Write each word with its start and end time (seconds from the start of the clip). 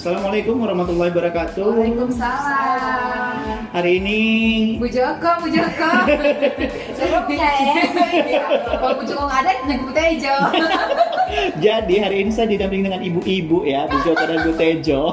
Assalamualaikum 0.00 0.56
warahmatullahi 0.64 1.12
wabarakatuh. 1.12 1.76
Waalaikumsalam. 1.76 3.68
Hari 3.68 4.00
ini 4.00 4.20
Bu 4.80 4.88
Joko, 4.88 5.44
Bu 5.44 5.52
Joko. 5.52 5.92
Sebelumnya 6.96 7.50
ya. 7.60 7.76
Kalau 8.80 8.96
Bu 8.96 9.04
Joko 9.04 9.28
nggak 9.28 9.40
ada, 9.44 9.52
jangan 9.68 9.84
Bu 9.84 9.92
Tejo. 9.92 10.36
jadi 11.68 11.94
hari 12.00 12.16
ini 12.24 12.32
saya 12.32 12.48
didampingi 12.48 12.88
dengan 12.88 13.04
ibu-ibu 13.04 13.68
ya, 13.68 13.84
Bu 13.92 14.00
Joko 14.00 14.24
dan 14.24 14.40
Bu 14.40 14.56
Tejo. 14.56 15.12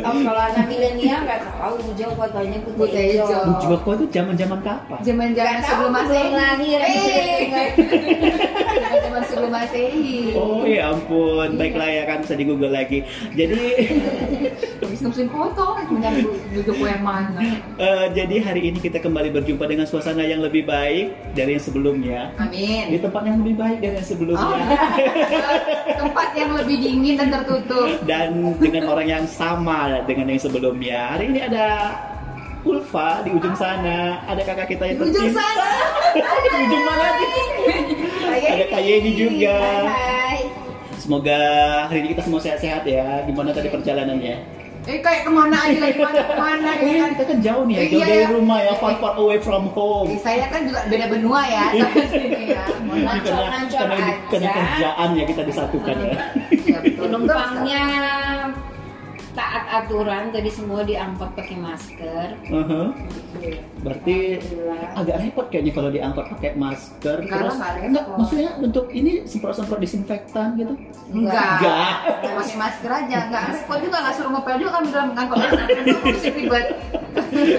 Oh, 0.00 0.16
kalau 0.24 0.40
anak 0.40 0.64
milenial 0.72 1.20
nggak 1.28 1.40
tahu 1.60 1.76
Bu 1.76 1.92
Joko 1.92 2.24
taunya 2.32 2.56
Bu 2.64 2.88
Tejo. 2.88 3.36
Bu 3.36 3.52
Joko 3.60 4.00
itu 4.00 4.16
zaman-zaman 4.16 4.64
kapan? 4.64 5.04
Zaman-zaman 5.04 5.60
sebelum 5.60 5.92
belum 5.92 6.32
lahir. 6.32 6.80
Sebelum 9.36 9.52
Masehi. 9.52 10.32
Oh 10.32 10.64
ya 10.64 10.88
ampun, 10.90 11.48
baiklah 11.54 11.84
ya 11.86 12.02
kan 12.04 12.24
bisa 12.24 12.32
di 12.32 12.44
Google 12.44 12.72
lagi. 12.72 13.04
Jadi 13.30 13.60
ngemesin 14.80 15.28
foto, 15.28 15.76
mencari 15.86 16.24
Bu 16.24 16.32
Bu 16.50 16.60
Joko 16.64 16.84
yang 16.84 17.04
mana? 17.04 17.36
eh, 17.76 18.06
jadi 18.10 18.36
hari 18.40 18.64
ini 18.66 18.80
kita 18.80 18.96
kembali 18.96 19.28
berjumpa 19.30 19.68
dengan 19.68 19.84
suasana 19.84 20.24
yang 20.24 20.40
lebih 20.40 20.64
baik 20.64 21.12
dari 21.36 21.52
yang 21.52 21.62
sebelumnya. 21.62 22.32
Di 22.32 22.40
Amin. 22.88 22.96
tempat 22.98 23.22
yang 23.22 23.36
lebih 23.38 23.54
baik 23.54 23.78
dari 23.78 23.94
yang 23.94 24.02
Oh, 24.02 24.08
sebelumnya. 24.08 24.56
tempat 26.00 26.28
yang 26.32 26.50
lebih 26.54 26.76
dingin 26.78 27.14
dan 27.14 27.28
tertutup. 27.30 27.88
dan 28.04 28.28
dengan 28.56 28.88
orang 28.88 29.06
yang 29.06 29.24
sama 29.26 30.00
dengan 30.04 30.32
yang 30.32 30.40
sebelumnya. 30.40 31.12
Hari 31.12 31.24
ini 31.28 31.40
ada 31.42 31.66
Ulfa 32.62 33.22
di 33.22 33.30
ujung 33.30 33.54
sana, 33.54 34.26
ada 34.26 34.42
kakak 34.42 34.66
kita 34.66 34.84
yang 34.86 34.98
Di 34.98 35.02
ujung 35.06 35.30
tercinta. 35.30 35.38
sana. 35.38 35.70
di 36.16 36.20
ujung 36.66 36.82
mana 36.82 37.08
nih? 37.14 37.34
Ada 38.38 38.64
Kak 38.68 38.80
Yeni 38.80 39.10
juga. 39.14 39.56
Hai. 39.84 40.38
Semoga 40.96 41.38
hari 41.86 41.98
ini 42.00 42.08
kita 42.12 42.22
semua 42.22 42.40
sehat-sehat 42.40 42.82
ya. 42.84 43.22
Gimana 43.24 43.50
tadi 43.50 43.68
perjalanannya? 43.68 44.36
Eh 44.86 45.02
kayak 45.02 45.26
ke 45.26 45.30
mana 45.32 45.58
aja 45.58 45.78
lagi 45.82 45.98
mana 45.98 46.22
ke 46.22 46.34
mana 46.36 46.70
Oh, 46.72 46.86
ya? 46.94 47.10
kita 47.10 47.24
kan 47.26 47.38
jauh 47.42 47.64
nih 47.66 47.74
ya, 47.74 47.82
Iya, 47.82 47.90
jauh 47.90 48.02
dari 48.06 48.22
ya. 48.22 48.28
rumah 48.30 48.58
ya, 48.60 48.72
far 48.76 48.94
far 48.96 49.14
away 49.16 49.34
from 49.36 49.66
home. 49.68 50.14
Saya 50.16 50.46
kan 50.46 50.62
juga 50.62 50.86
beda 50.86 51.06
benua 51.10 51.40
ya 51.42 51.64
sama 51.74 52.04
sini 52.06 52.54
ya. 52.54 52.62
Mohon 52.86 52.98
maaf. 53.02 53.18
karena, 53.18 53.46
Nancor-nancor 53.50 53.78
karena, 53.82 54.06
karena 54.30 54.46
aja. 54.46 54.54
kerjaan 54.54 55.08
ya 55.10 55.24
kita 55.26 55.42
disatukan 55.42 55.94
ya. 55.98 56.14
Ya. 56.62 56.78
Penumpangnya 56.94 57.84
aturan, 59.78 60.24
jadi 60.30 60.48
semua 60.48 60.80
diangkut 60.82 61.30
pakai 61.32 61.56
masker. 61.56 62.28
Uh-huh. 62.46 62.86
Berarti 63.78 64.16
Alhamdulillah. 64.36 64.88
agak 64.96 65.16
repot 65.20 65.46
kayaknya 65.46 65.72
kalau 65.72 65.90
diangkut 65.90 66.26
pakai 66.32 66.50
masker. 66.54 67.16
Enggak 67.20 67.38
Terus 67.38 67.56
enggak, 67.56 68.04
maksudnya 68.16 68.50
untuk 68.58 68.86
ini 68.90 69.12
semprot-semprot 69.24 69.78
disinfektan 69.78 70.56
gitu. 70.56 70.72
Enggak. 71.10 71.60
Enggak. 71.60 71.94
Pakai 72.34 72.56
masker 72.56 72.90
aja, 72.90 73.16
enggak 73.26 73.42
repot 73.52 73.78
juga 73.78 73.96
enggak 74.00 74.14
suruh 74.14 74.30
ngepel 74.32 74.56
juga 74.58 74.70
kan 74.72 74.82
dalam 74.86 75.08
angkot. 75.12 75.38
Itu 75.40 75.98
mesti 76.02 76.28
ribet. 76.32 76.66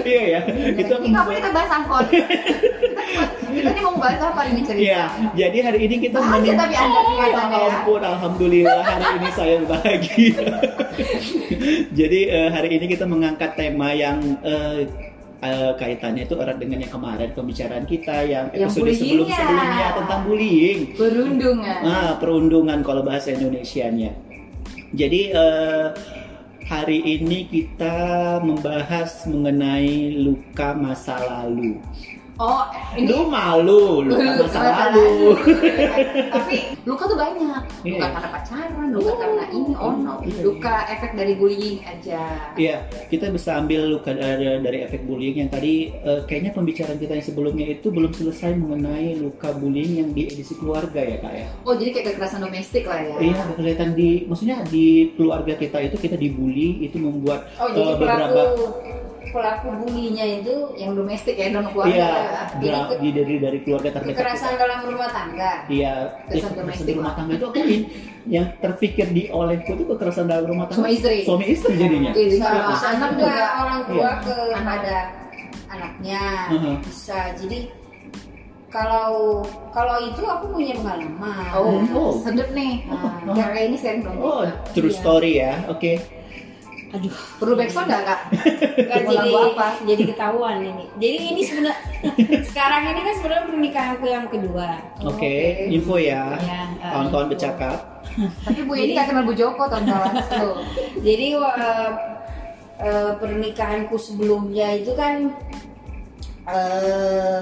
iya 0.04 0.22
ya. 0.28 0.40
Itu 0.74 0.94
ngapain 1.00 1.36
kita 1.38 1.50
bahas 1.50 1.70
angkot? 1.72 2.06
Kita, 3.48 3.72
ini 3.72 3.80
mau 3.80 3.96
bahas 3.96 4.20
apa 4.20 4.44
ini 4.44 4.60
cerita? 4.60 4.84
Iya, 4.84 5.02
jadi 5.32 5.58
hari 5.64 5.78
ini 5.88 5.96
kita 5.98 6.20
Bahagia 6.20 6.52
menin- 6.52 6.60
tapi 6.60 6.74
Anda 6.76 7.00
Ya 7.00 7.26
ya. 7.26 7.40
ampun, 7.72 8.02
alhamdulillah 8.04 8.82
hari 8.84 9.06
ini 9.16 9.28
saya 9.32 9.56
bahagia. 9.64 10.36
jadi 12.08 12.20
eh, 12.32 12.48
hari 12.48 12.80
ini 12.80 12.88
kita 12.88 13.04
mengangkat 13.04 13.52
tema 13.52 13.92
yang 13.92 14.16
eh, 14.40 14.88
eh, 15.44 15.72
kaitannya 15.76 16.24
itu 16.24 16.40
erat 16.40 16.56
dengan 16.56 16.80
yang 16.80 16.88
kemarin 16.88 17.36
pembicaraan 17.36 17.84
kita 17.84 18.24
yang 18.24 18.48
episode 18.48 18.88
sebelum 18.96 19.28
ya. 19.28 19.36
sebelumnya 19.36 19.88
tentang 19.92 20.20
bullying. 20.24 20.80
Perundungan. 20.96 21.78
Ah, 21.84 22.16
perundungan 22.16 22.80
kalau 22.80 23.04
bahasa 23.04 23.36
Indonesianya. 23.36 24.16
Jadi 24.96 25.36
eh, 25.36 25.86
hari 26.64 27.20
ini 27.20 27.44
kita 27.44 28.40
membahas 28.40 29.28
mengenai 29.28 30.16
luka 30.16 30.72
masa 30.72 31.20
lalu. 31.20 31.76
Oh, 32.38 32.62
ini 32.94 33.10
Lu 33.10 33.26
malu, 33.26 34.06
luka 34.06 34.46
masa 34.46 34.62
lalu. 34.62 35.34
Tapi 36.30 36.54
luka 36.86 37.02
tuh 37.04 37.18
banyak. 37.18 37.62
Luka 37.82 37.98
Iya. 37.98 37.98
karena 38.14 38.28
pacaran, 38.30 38.88
luka 38.94 39.12
karena 39.18 39.44
ini, 39.50 39.72
ono, 39.74 40.12
Iya. 40.22 40.40
luka 40.46 40.74
efek 40.86 41.18
dari 41.18 41.34
bullying 41.34 41.82
aja. 41.82 42.54
Iya, 42.54 42.86
kita 43.10 43.34
bisa 43.34 43.58
ambil 43.58 43.90
luka 43.90 44.14
dari, 44.14 44.54
dari 44.62 44.78
efek 44.80 45.02
bullying 45.02 45.34
yang 45.36 45.50
tadi 45.50 45.90
eh, 45.90 46.22
kayaknya 46.24 46.54
pembicaraan 46.54 46.96
kita 46.96 47.18
yang 47.18 47.26
sebelumnya 47.26 47.66
itu 47.68 47.90
belum 47.90 48.14
selesai 48.14 48.54
mengenai 48.54 49.18
luka 49.18 49.50
bullying 49.52 49.98
yang 49.98 50.10
di 50.14 50.30
edisi 50.30 50.54
keluarga 50.54 51.02
ya 51.02 51.18
kak 51.18 51.34
ya. 51.34 51.46
Oh, 51.66 51.74
jadi 51.74 51.90
kayak 51.90 52.06
kekerasan 52.14 52.38
domestik 52.38 52.86
lah 52.86 53.02
ya. 53.02 53.14
Iya, 53.18 53.42
kelihatan 53.52 53.98
di, 53.98 54.08
maksudnya 54.24 54.62
di 54.62 54.86
keluarga 55.18 55.58
kita 55.58 55.82
itu 55.82 55.98
kita 55.98 56.14
dibully 56.14 56.86
itu 56.86 57.02
membuat 57.02 57.50
Oh, 57.58 57.66
eh, 57.66 57.98
pelaku 57.98 58.42
pelaku 59.28 59.68
bulinya 59.78 60.24
itu 60.24 60.54
Yang 60.74 60.92
domestik 60.96 61.34
ya, 61.34 61.48
dalam 61.50 61.68
keluarga. 61.68 61.94
iya 61.94 62.10
Jadi 62.54 62.94
di 62.98 63.08
dari 63.12 63.34
dari 63.38 63.58
keluarga 63.60 63.88
terdekat. 63.92 64.14
kekerasan 64.16 64.50
kita. 64.50 64.60
dalam 64.60 64.78
rumah 64.84 65.08
tangga. 65.08 65.52
Iya, 65.66 65.92
Kekerasan 66.24 66.28
ya, 66.28 66.38
kekerasan 66.38 66.52
domestik 66.58 66.94
rumah 66.94 67.14
tangga 67.14 67.32
itu 67.34 67.46
apa 67.46 67.58
In? 67.60 67.82
Yang 68.28 68.46
terpikir 68.58 69.06
di 69.08 69.22
olehku 69.30 69.70
itu 69.72 69.84
kekerasan 69.86 70.24
dalam 70.26 70.44
rumah 70.46 70.64
tangga. 70.66 70.78
Suami 70.80 70.92
istri. 70.94 71.18
Suami 71.24 71.44
istri 71.46 71.72
jadinya. 71.74 72.10
Iya, 72.12 72.26
Bisa, 72.28 72.48
Sama 72.74 72.88
anak 72.90 73.10
juga 73.14 73.44
orang 73.58 73.80
tua 73.84 73.96
Iya. 73.98 74.10
ke 74.20 74.34
Anak. 74.50 74.64
pada 74.64 74.96
anaknya 75.68 76.22
Mhm. 76.50 76.74
bisa. 76.82 77.18
Jadi 77.34 77.58
kalau 78.68 79.40
kalau 79.72 79.96
itu 79.98 80.20
aku 80.20 80.44
punya 80.52 80.76
pengalaman. 80.76 81.48
Oh, 81.56 81.80
Oh. 81.88 82.12
sedep 82.20 82.52
nih. 82.52 82.84
Nah, 82.84 83.32
Nah, 83.32 83.46
kayak 83.48 83.66
ini 83.66 83.76
sharing 83.76 84.02
dong. 84.04 84.16
Oh, 84.18 84.44
true 84.70 84.92
story 84.92 85.40
ya. 85.40 85.56
Oke. 85.66 85.96
Aduh, 86.88 87.12
Perlu 87.36 87.54
backsound 87.54 87.88
nggak 87.88 88.02
kak? 88.04 88.20
Mau 89.04 89.12
jadi 89.12 89.28
lagu 89.28 89.52
apa? 89.52 89.68
jadi 89.84 90.02
ketahuan 90.08 90.56
ini. 90.64 90.84
Jadi 90.96 91.16
ini 91.36 91.40
sebenarnya 91.44 91.78
sekarang 92.48 92.82
ini 92.88 93.00
kan 93.04 93.14
sebenarnya 93.20 93.44
pernikahanku 93.44 94.06
yang 94.08 94.26
kedua. 94.32 94.68
Oke, 95.04 95.12
Oke. 95.12 95.34
info 95.68 95.96
ya. 96.00 96.36
Ya, 96.40 96.60
Kawan-kawan 96.80 97.28
bercakap. 97.28 97.76
Tapi 98.18 98.60
Bu 98.64 98.72
ini 98.74 98.96
nggak 98.96 99.06
kenal 99.12 99.24
Bu 99.28 99.34
Joko 99.36 99.64
tonton. 99.68 100.12
Tuh. 100.32 100.56
Jadi 101.04 101.26
eh, 101.36 101.90
eh, 102.80 103.10
pernikahanku 103.20 103.96
sebelumnya 104.00 104.72
itu 104.72 104.96
kan 104.96 105.28
eh 106.48 107.40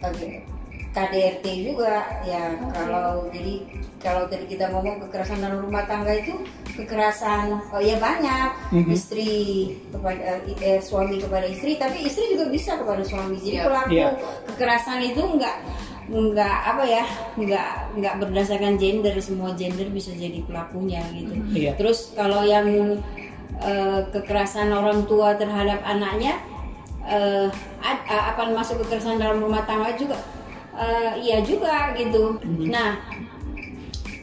oke, 0.00 0.28
KDRT 0.88 1.44
juga 1.64 2.06
ya 2.22 2.56
kalau 2.72 3.28
jadi 3.28 3.60
kalau 3.98 4.24
tadi 4.24 4.46
kita 4.46 4.70
ngomong 4.70 5.02
kekerasan 5.02 5.38
dalam 5.38 5.58
rumah 5.60 5.82
tangga 5.84 6.10
itu 6.12 6.32
kekerasan 6.72 7.58
oh 7.68 7.78
ya 7.78 7.98
banyak 7.98 8.50
Mhm. 8.70 8.90
istri 8.90 9.30
kepada 9.88 10.38
eh, 10.56 10.78
suami 10.78 11.18
kepada 11.18 11.44
istri 11.44 11.74
tapi 11.74 12.04
istri 12.04 12.30
juga 12.30 12.46
bisa 12.46 12.76
kepada 12.76 13.02
suami 13.02 13.36
jadi 13.36 13.60
Iya. 13.60 13.64
pelaku 13.64 13.90
Iya. 13.92 14.08
kekerasan 14.46 14.98
itu 15.02 15.20
enggak 15.20 15.56
enggak 16.08 16.56
apa 16.64 16.82
ya 16.82 17.04
enggak 17.34 17.68
enggak 17.92 18.14
berdasarkan 18.18 18.74
gender 18.76 19.12
semua 19.18 19.52
gender 19.52 19.90
bisa 19.90 20.08
jadi 20.10 20.40
pelakunya 20.42 21.02
gitu 21.12 21.34
Iya. 21.52 21.74
Terus 21.74 22.14
kalau 22.14 22.42
yang 22.42 22.96
eh, 23.58 24.00
kekerasan 24.08 24.70
orang 24.70 25.02
tua 25.04 25.34
terhadap 25.34 25.82
anaknya, 25.82 26.38
eh, 27.02 27.50
ad- 27.80 28.06
a- 28.06 28.30
apa 28.30 28.46
masuk 28.48 28.78
kekerasan 28.80 29.18
dalam 29.18 29.42
rumah 29.42 29.66
tangga 29.66 29.90
juga, 29.92 30.14
eh, 30.78 31.12
iya 31.20 31.38
juga 31.42 31.92
gitu. 31.98 32.38
Mhm. 32.40 32.70
Nah, 32.70 33.02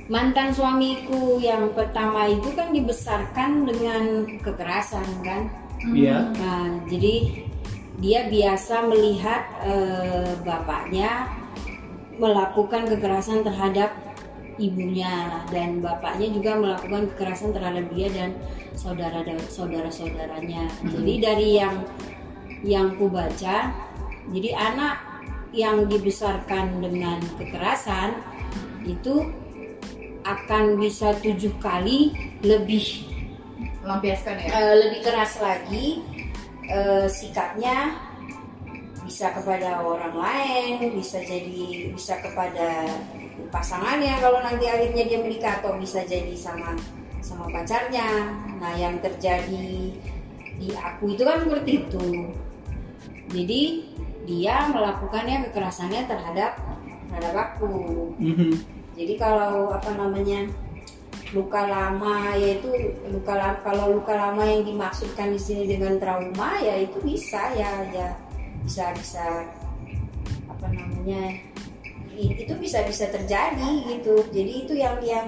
mantan 0.08 0.54
suamiku 0.54 1.42
yang 1.42 1.74
pertama 1.74 2.30
itu 2.30 2.50
kan 2.56 2.72
dibesarkan 2.72 3.68
dengan 3.68 4.04
kekerasan 4.40 5.08
kan. 5.26 5.52
Iya. 5.86 6.32
Nah, 6.34 6.66
jadi 6.88 7.44
dia 8.00 8.28
biasa 8.28 8.88
melihat 8.92 9.44
eh, 9.64 10.34
bapaknya 10.44 11.32
melakukan 12.16 12.88
kekerasan 12.88 13.44
terhadap 13.44 13.92
ibunya 14.56 15.44
dan 15.52 15.84
bapaknya 15.84 16.32
juga 16.32 16.56
melakukan 16.56 17.12
kekerasan 17.12 17.52
terhadap 17.52 17.86
dia 17.92 18.08
dan 18.08 18.30
saudara 18.76 19.20
saudara 19.52 19.92
saudaranya. 19.92 20.68
Jadi 20.84 21.14
dari 21.20 21.48
yang 21.60 21.84
yang 22.64 22.96
ku 22.96 23.12
baca, 23.12 23.72
jadi 24.32 24.50
anak 24.56 25.15
yang 25.56 25.88
dibesarkan 25.88 26.84
dengan 26.84 27.24
kekerasan 27.40 28.20
itu 28.84 29.32
akan 30.26 30.76
bisa 30.78 31.16
tujuh 31.22 31.54
kali 31.64 32.12
lebih 32.44 33.08
Melampiaskan 33.86 34.42
ya. 34.42 34.50
eh, 34.52 34.74
lebih 34.86 35.00
keras 35.06 35.38
lagi 35.40 36.02
eh, 36.66 37.06
sikapnya 37.08 37.96
bisa 39.06 39.30
kepada 39.38 39.86
orang 39.86 40.18
lain 40.18 40.98
bisa 40.98 41.22
jadi 41.22 41.94
bisa 41.94 42.18
kepada 42.26 42.90
pasangannya. 43.54 44.18
Kalau 44.18 44.42
nanti 44.42 44.66
akhirnya 44.66 45.06
dia 45.06 45.22
menikah 45.22 45.62
atau 45.62 45.78
bisa 45.78 46.02
jadi 46.04 46.34
sama 46.34 46.74
sama 47.22 47.46
pacarnya. 47.54 48.34
Nah 48.58 48.74
yang 48.76 48.98
terjadi 48.98 49.94
di 50.58 50.70
aku 50.74 51.14
itu 51.14 51.22
kan 51.22 51.46
seperti 51.46 51.72
itu. 51.86 52.08
Jadi 53.30 53.62
dia 54.26 54.68
melakukannya 54.70 55.50
kekerasannya 55.50 56.10
terhadap 56.10 56.58
terhadap 57.10 57.34
aku 57.34 58.12
Mhm. 58.18 58.52
jadi 58.98 59.14
kalau 59.22 59.72
apa 59.72 59.94
namanya 59.94 60.50
luka 61.34 61.68
lama 61.68 62.38
yaitu 62.38 62.70
luka 63.10 63.34
lama 63.34 63.58
kalau 63.66 63.98
luka 63.98 64.14
lama 64.14 64.46
yang 64.46 64.62
dimaksudkan 64.62 65.34
di 65.34 65.40
sini 65.42 65.64
dengan 65.66 65.98
trauma 65.98 66.62
ya 66.62 66.78
itu 66.78 67.02
bisa 67.02 67.50
ya 67.58 67.86
ya 67.90 68.14
bisa 68.62 68.94
bisa 68.94 69.26
apa 70.50 70.68
namanya 70.70 71.36
itu 72.16 72.54
bisa 72.56 72.86
bisa 72.88 73.12
terjadi 73.12 73.72
gitu 73.90 74.24
jadi 74.32 74.52
itu 74.64 74.74
yang 74.80 74.96
yang 75.04 75.28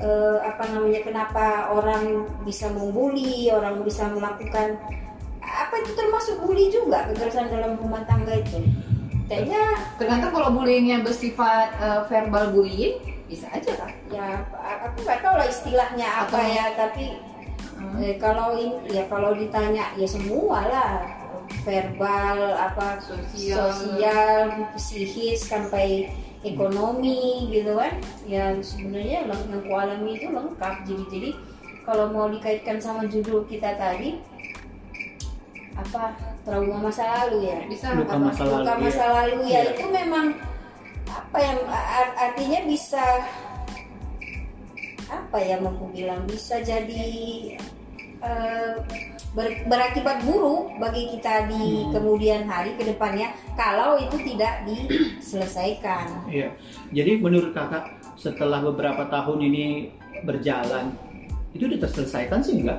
eh, 0.00 0.38
apa 0.40 0.64
namanya 0.72 1.04
kenapa 1.04 1.74
orang 1.76 2.24
bisa 2.48 2.72
membuli 2.72 3.52
orang 3.52 3.84
bisa 3.84 4.08
melakukan 4.08 4.80
apa 5.50 5.74
itu 5.76 5.92
termasuk 5.92 6.38
bully 6.40 6.68
juga 6.68 7.04
kekerasan 7.06 7.48
dalam 7.48 7.74
rumah 7.74 8.02
tangga 8.04 8.32
itu 8.32 8.62
kayaknya 9.26 9.62
Tergantung 9.94 10.32
kalau 10.32 10.50
bullyingnya 10.52 11.02
bersifat 11.02 11.74
eh, 11.76 12.00
verbal 12.06 12.50
bullying 12.50 12.98
bisa 13.26 13.46
aja 13.48 13.72
kan. 13.76 13.92
ya 14.08 14.42
aku 14.82 15.02
nggak 15.02 15.20
tahu 15.20 15.34
lah 15.36 15.46
istilahnya 15.46 16.08
apa 16.20 16.34
Atau- 16.34 16.50
ya 16.50 16.64
tapi 16.74 17.04
Hmm. 17.72 17.96
eh, 17.96 18.14
kalau 18.16 18.52
in- 18.54 18.84
ya 18.86 19.06
kalau 19.06 19.32
ditanya 19.32 19.94
ya 19.94 20.04
semua 20.04 20.60
lah 20.62 20.92
verbal 21.60 22.38
apa 22.52 23.00
Sosial. 23.00 23.72
sosial 23.72 24.36
psikis 24.74 25.46
sampai 25.46 26.12
ekonomi 26.42 27.48
gitu 27.48 27.76
kan 27.76 27.96
ya 28.24 28.52
sebenarnya 28.58 29.24
yang 29.24 29.32
yang 29.46 29.62
ku 29.62 29.72
alami 29.72 30.10
itu 30.14 30.28
lengkap 30.28 30.74
jadi 30.84 31.04
jadi 31.08 31.30
kalau 31.82 32.06
mau 32.08 32.28
dikaitkan 32.28 32.76
sama 32.76 33.04
judul 33.06 33.44
kita 33.44 33.72
tadi 33.74 34.20
apa 35.80 36.12
trauma 36.42 36.76
masa 36.82 37.04
lalu 37.24 37.48
ya 37.48 37.58
Bisa 37.66 37.92
Luka 37.92 38.16
masa 38.16 38.42
lalu, 38.44 38.54
luka 38.60 38.72
iya. 38.72 38.82
masa 38.82 39.04
lalu 39.10 39.38
ya 39.44 39.60
Iya. 39.60 39.70
itu 39.72 39.84
memang 39.88 40.26
apa 41.06 41.38
yang 41.38 41.58
artinya 42.16 42.60
bisa 42.64 43.04
apa 45.10 45.38
ya 45.38 45.58
mau 45.58 45.74
bilang 45.90 46.22
bisa 46.24 46.62
jadi 46.62 47.02
eh, 48.20 48.72
ber- 49.32 49.64
berakibat 49.66 50.22
buruk 50.22 50.70
bagi 50.76 51.10
kita 51.10 51.48
di 51.48 51.82
Hmm. 51.82 51.90
kemudian 51.90 52.44
hari 52.44 52.76
ke 52.76 52.84
depannya 52.84 53.32
kalau 53.56 53.96
itu 53.96 54.14
tidak 54.22 54.62
diselesaikan. 54.68 56.06
Iya. 56.28 56.54
Jadi 56.92 57.18
menurut 57.18 57.50
kakak 57.50 57.90
setelah 58.14 58.60
beberapa 58.62 59.08
tahun 59.08 59.40
ini 59.42 59.64
berjalan 60.22 60.92
itu 61.50 61.66
udah 61.66 61.80
terselesaikan 61.80 62.38
sih 62.38 62.60
enggak? 62.60 62.78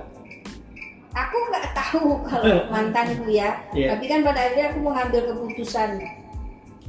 Aku 1.12 1.36
nggak 1.52 1.66
tahu 1.76 2.18
kalau 2.28 2.72
mantanku 2.72 3.28
ya, 3.28 3.52
Iya. 3.76 3.96
tapi 3.96 4.08
kan 4.08 4.24
pada 4.24 4.40
akhirnya 4.40 4.72
aku 4.72 4.80
mengambil 4.80 5.22
keputusan 5.28 6.00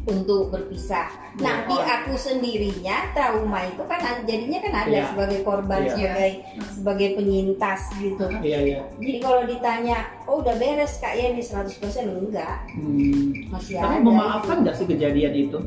untuk 0.03 0.51
berpisah. 0.51 1.07
Nah 1.39 1.63
Iya. 1.63 1.67
di 1.71 1.77
aku 1.79 2.13
sendirinya 2.15 3.15
trauma 3.15 3.63
itu 3.63 3.83
kan 3.87 4.03
jadinya 4.27 4.59
kan 4.59 4.75
ada 4.83 4.91
Iya. 4.91 5.05
sebagai 5.11 5.39
korban 5.43 5.81
Iya. 5.81 5.95
sebagai 5.95 6.31
sebagai 6.71 7.09
penyintas 7.15 7.81
gitu. 7.97 8.27
Iya 8.43 8.59
iya. 8.63 8.79
Jadi 8.99 9.19
kalau 9.19 9.43
ditanya, 9.47 9.99
oh 10.27 10.43
udah 10.43 10.55
beres 10.55 10.99
kak 10.99 11.15
ya 11.15 11.31
ini 11.31 11.39
100% 11.39 12.19
enggak, 12.19 12.67
Hmm. 12.75 13.31
masih 13.51 13.79
Tapi 13.79 13.95
ada. 13.95 14.03
memaafkan 14.03 14.57
nggak 14.63 14.75
sih 14.75 14.87
kejadian 14.87 15.35
itu? 15.37 15.59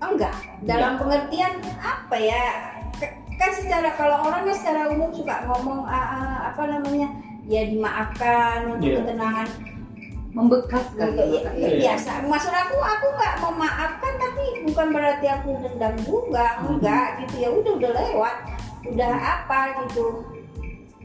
Enggak, 0.00 0.36
dalam 0.64 0.96
pengertian 0.96 1.52
apa 1.76 2.16
ya? 2.16 2.42
Kan 3.40 3.50
secara 3.50 3.88
kalau 3.96 4.20
orang 4.20 4.44
kan 4.44 4.52
secara 4.54 4.80
umum 4.86 5.08
suka 5.10 5.48
ngomong 5.48 5.88
ah, 5.88 5.96
ah, 6.12 6.38
apa 6.52 6.68
namanya? 6.68 7.08
Ya 7.48 7.64
dimaafkan 7.64 8.68
untuk 8.70 8.84
Iya. 8.86 9.00
ketenangan 9.02 9.48
Membekas 10.30 10.86
kan. 10.94 11.10
Untuk- 11.10 11.26
ya- 11.26 11.50
ya 11.58 11.68
Iya. 11.74 11.78
biasa. 11.90 12.22
Maksud 12.22 12.54
aku 12.54 12.76
aku 12.78 13.06
nggak 13.18 13.34
memaafkan 13.42 14.12
tapi 14.14 14.44
bukan 14.62 14.86
berarti 14.94 15.26
aku 15.26 15.58
dendam 15.58 15.94
juga, 16.06 16.46
Hmm. 16.62 16.78
enggak 16.78 17.06
gitu 17.18 17.34
ya 17.40 17.48
udah 17.50 17.72
udah 17.74 17.90
lewat, 17.90 18.36
udah 18.86 19.10
apa 19.10 19.58
gitu. 19.82 20.06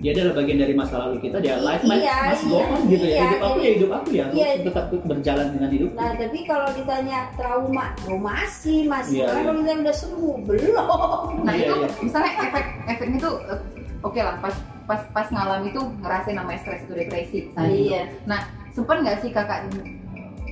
Dia 0.05 0.13
adalah 0.13 0.37
bagian 0.37 0.61
dari 0.61 0.73
masa 0.77 1.01
lalu 1.01 1.17
kita. 1.17 1.41
Dia 1.41 1.57
life 1.57 1.81
Iya, 1.81 2.37
go 2.45 2.61
iya, 2.61 2.65
on 2.69 2.81
gitu 2.85 3.05
ya. 3.05 3.09
iya, 3.09 3.21
Hidup 3.25 3.41
aku 3.41 3.57
jadi- 3.57 3.65
ya 3.65 3.71
hidup 3.73 3.91
aku 3.91 4.09
ya. 4.13 4.23
Aku 4.29 4.35
iya. 4.37 4.49
tetap 4.61 4.85
berjalan 5.01 5.47
dengan 5.49 5.69
hidup. 5.73 5.89
Nah 5.97 6.11
tapi 6.13 6.39
kalau 6.45 6.67
ditanya 6.71 7.19
trauma, 7.33 7.85
oh 8.05 8.19
masih 8.21 8.85
masih. 8.85 9.17
Iya, 9.17 9.25
Karena 9.25 9.39
iya. 9.41 9.45
kalau 9.49 9.57
ditanya 9.57 9.79
udah 9.81 9.95
sembuh 9.97 10.35
belum. 10.45 11.29
Nah 11.41 11.53
Iya, 11.57 11.65
itu 11.65 11.73
iya. 11.73 11.87
misalnya 12.05 12.31
efek 12.37 12.65
efeknya 12.85 13.17
tuh 13.17 13.33
eh, 13.49 13.59
oke 13.99 14.19
lah 14.21 14.35
pas 14.37 14.55
pas 14.85 15.01
pas 15.09 15.27
ngalami 15.33 15.73
itu 15.73 15.81
ngerasain 15.97 16.37
namanya 16.37 16.59
stres 16.61 16.85
itu 16.85 16.93
depresi 16.93 17.37
gitu. 17.49 17.57
Iya. 17.57 18.01
Nah 18.29 18.45
sempat 18.69 19.01
nggak 19.01 19.17
sih 19.25 19.33
kakak 19.33 19.65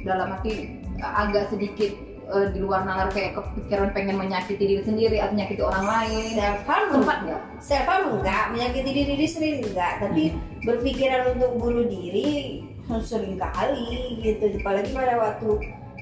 dalam 0.02 0.34
arti 0.34 0.54
eh, 0.98 1.14
agak 1.14 1.54
sedikit 1.54 1.94
eh, 2.30 2.48
di 2.52 2.60
luar 2.64 2.88
nalar 2.88 3.10
kayak 3.12 3.36
kepikiran 3.36 3.92
pengen 3.92 4.16
menyakiti 4.16 4.64
diri 4.64 4.84
sendiri 4.84 5.18
atau 5.20 5.34
menyakiti 5.36 5.62
orang 5.64 5.86
lain? 5.86 6.34
Harm 6.64 6.88
Sempat 6.92 7.18
nggak? 7.26 7.42
harm 7.88 8.04
enggak, 8.20 8.46
menyakiti 8.52 8.90
diri 8.92 9.28
sendiri 9.28 9.58
enggak, 9.68 9.94
tapi 10.04 10.24
berpikiran 10.64 11.36
untuk 11.36 11.52
bunuh 11.60 11.86
diri 11.88 12.64
sering 13.00 13.40
kali 13.40 14.20
gitu, 14.20 14.60
apalagi 14.60 14.92
pada 14.92 15.16
waktu 15.16 15.50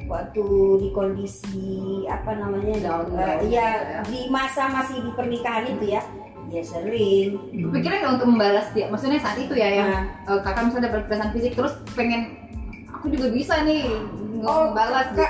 waktu 0.09 0.43
di 0.81 0.89
kondisi 0.91 2.03
apa 2.09 2.35
namanya 2.35 2.73
Down, 2.81 3.13
down, 3.13 3.47
ya 3.47 3.69
ya. 3.69 3.99
di 4.09 4.27
masa 4.33 4.65
masih 4.67 4.97
di 4.97 5.11
pernikahan 5.13 5.69
itu 5.69 5.93
ya, 5.93 6.01
ya 6.49 6.61
sering. 6.65 7.37
Kepikiran 7.53 7.97
nggak 8.01 8.13
untuk 8.17 8.29
membalas 8.33 8.67
dia? 8.73 8.89
Maksudnya 8.89 9.21
saat 9.21 9.37
itu 9.37 9.53
ya 9.53 9.69
yang 9.71 9.87
Nah, 9.93 10.03
eh, 10.35 10.39
kakak 10.41 10.63
misalnya 10.67 10.89
dapat 10.89 10.99
kekerasan 11.05 11.31
fisik 11.31 11.53
terus 11.53 11.73
pengen 11.93 12.21
aku 12.89 13.13
juga 13.13 13.27
bisa 13.29 13.61
nih 13.63 13.85
Oh, 14.41 14.73
membalas 14.73 15.13
gitu. 15.13 15.21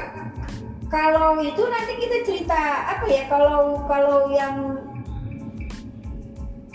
Kalau 0.92 1.40
itu 1.40 1.64
nanti 1.72 1.94
kita 2.04 2.18
cerita 2.28 2.60
apa 2.92 3.08
ya 3.08 3.24
kalau 3.32 3.80
kalau 3.88 4.28
yang 4.28 4.76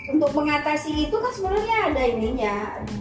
untuk 0.07 0.31
mengatasi 0.33 1.05
itu 1.05 1.13
kan 1.13 1.31
sebenarnya 1.35 1.77
ada 1.93 2.01
ininya. 2.01 2.55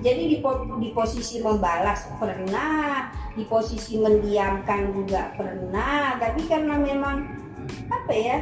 Jadi 0.04 0.36
di, 0.36 0.38
di 0.82 0.88
posisi 0.92 1.38
membalas 1.40 2.04
pernah, 2.20 3.08
di 3.32 3.48
posisi 3.48 3.96
mendiamkan 3.96 4.92
juga 4.92 5.32
pernah. 5.38 6.18
Tapi 6.20 6.44
karena 6.50 6.76
memang 6.76 7.24
apa 7.88 8.12
ya, 8.12 8.38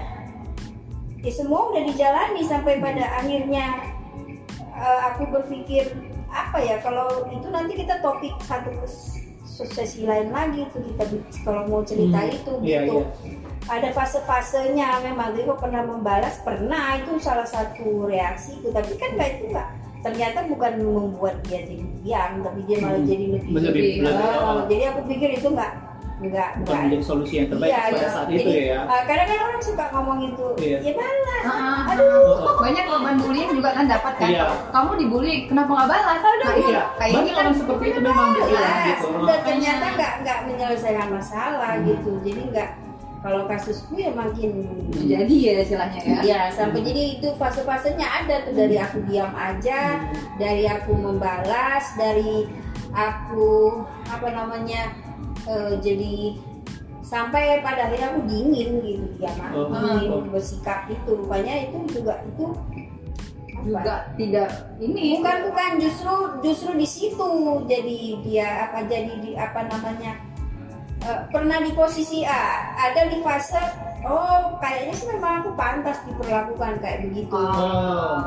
ya 1.21 1.32
semua 1.32 1.71
udah 1.71 1.82
dijalani 1.87 2.43
sampai 2.43 2.81
pada 2.81 3.05
akhirnya 3.21 3.94
eh, 4.75 5.00
aku 5.12 5.29
berpikir 5.29 5.93
apa 6.35 6.59
ya 6.59 6.82
kalau 6.82 7.31
itu 7.31 7.47
nanti 7.47 7.79
kita 7.79 8.03
topik 8.03 8.35
satu 8.43 8.75
sesi 9.54 10.02
lain 10.02 10.28
lagi 10.28 10.66
itu 10.66 10.78
kita 10.82 11.04
kalau 11.46 11.62
mau 11.64 11.80
cerita 11.80 12.18
Hmm, 12.18 12.32
itu 12.32 12.52
iya, 12.60 12.82
gitu. 12.82 13.06
iya. 13.22 13.38
ada 13.64 13.88
fase-fasenya 13.88 14.88
memang 15.00 15.38
kok 15.38 15.56
pernah 15.56 15.80
membalas? 15.80 16.42
Pernah 16.42 16.99
itu 16.99 17.16
salah 17.16 17.46
satu 17.46 18.04
reaksi 18.04 18.58
itu. 18.58 18.68
Tapi 18.68 18.92
kan 18.94 19.14
nggak 19.14 19.30
itu 19.32 19.44
nggak 19.49 19.68
ternyata 20.02 20.44
bukan 20.44 20.73
membuat 20.82 21.40
dia 21.42 21.64
jadi 21.64 21.80
diam 22.04 22.32
tapi 22.44 22.61
dia 22.68 22.76
malah 22.76 23.00
Hmm. 23.00 23.08
jadi 23.08 23.25
lebih 23.30 23.50
Lebih- 23.56 23.96
lebih- 24.04 24.37
Oh, 24.37 24.61
jadi 24.68 24.82
aku 24.92 25.00
pikir 25.08 25.30
itu 25.32 25.49
nggak 25.49 25.73
nggak 26.16 26.50
Bukan 26.62 26.78
menjadi 26.80 27.02
solusi 27.02 27.35
yang 27.37 27.49
terbaik 27.49 27.68
Iya, 27.68 27.80
pada 27.85 27.99
iya. 27.99 28.09
saat 28.09 28.26
Jadi, 28.28 28.38
itu 28.38 28.50
ya. 28.71 28.80
eh, 28.80 29.02
kadang-kadang 29.04 29.44
orang 29.44 29.62
suka 29.62 29.85
ngomong 29.90 30.18
itu 30.25 30.47
Iya. 30.56 30.78
ya 30.80 30.92
balas 30.94 31.42
Ah, 31.44 31.50
ah, 31.50 31.80
aduh 31.90 32.06
ah. 32.40 32.54
banyak 32.64 32.85
korban 32.85 33.16
bullying 33.18 33.50
juga 33.50 33.71
kan 33.73 33.85
dapat 33.85 34.12
kan 34.14 34.28
Iya. 34.28 34.47
kamu 34.71 34.90
dibully 34.97 35.35
kenapa 35.44 35.71
nggak 35.75 35.88
balas 35.90 36.21
Aduh, 36.21 36.35
nah, 36.40 36.54
iya. 36.54 36.64
Iya, 36.64 36.83
kayak 36.94 37.11
ini 37.11 37.18
banyak 37.18 37.35
kan 37.35 37.42
orang 37.42 37.56
seperti 37.56 37.85
itu 37.85 37.99
memang 38.00 38.28
balas 38.28 38.37
dibilang 38.40 38.78
gitu. 38.87 39.09
dan 39.25 39.38
ternyata 39.42 39.85
nggak 39.92 40.12
nggak 40.21 40.38
menyelesaikan 40.47 41.09
masalah 41.11 41.73
Hmm. 41.75 41.85
gitu 41.85 42.11
jadi 42.23 42.40
nggak 42.49 42.71
kalau 43.18 43.42
kasusku 43.49 43.94
ya 43.97 44.11
makin 44.12 44.50
jadi 44.94 45.35
ya 45.35 45.52
istilahnya 45.59 45.99
ya 45.99 46.18
Ya, 46.23 46.40
sampai 46.49 46.78
jadi 46.78 47.02
itu 47.16 47.28
fase-fasenya 47.35 48.04
ada 48.04 48.44
tuh 48.44 48.52
dari 48.52 48.76
aku 48.76 49.00
diam 49.02 49.33
aja, 49.33 49.97
dari 50.37 50.64
aku 50.64 50.92
membalas, 50.92 51.97
dari 51.97 52.44
aku 52.92 53.80
apa 54.06 54.28
namanya 54.30 54.92
eh, 55.44 55.73
jadi 55.78 56.14
sampai 57.00 57.61
pada 57.61 57.87
akhirnya 57.87 58.09
aku 58.11 58.23
dingin 58.25 58.80
gitu 58.80 59.04
diam 59.14 59.37
aja, 59.37 59.54
Oh. 59.54 59.68
dingin 59.68 60.11
bersikap 60.28 60.88
itu 60.88 61.11
rupanya 61.14 61.54
itu 61.62 61.76
juga 61.92 62.25
itu 62.25 62.44
apa? 63.54 63.80
juga 63.80 63.94
tidak 64.16 64.50
ini. 64.78 65.16
Bukan 65.16 65.37
bukan. 65.49 65.71
Justru 65.78 66.12
justru 66.42 66.71
di 66.75 66.85
situ 66.85 67.28
jadi 67.64 67.99
dia 68.21 68.49
apa 68.64 68.85
jadi 68.85 69.14
di 69.16 69.30
apa 69.35 69.64
namanya 69.64 70.16
eh, 71.00 71.21
pernah 71.28 71.61
di 71.61 71.71
posisi 71.71 72.25
A 72.25 72.42
ada 72.75 73.06
di 73.06 73.21
fase 73.21 73.61
oh 74.02 74.56
kayaknya 74.59 74.92
sih 74.92 75.09
memang 75.09 75.40
aku 75.40 75.50
pantas 75.54 75.97
diperlakukan 76.04 76.76
kayak 76.78 76.99
begitu. 77.04 77.37
Oh, 77.37 78.21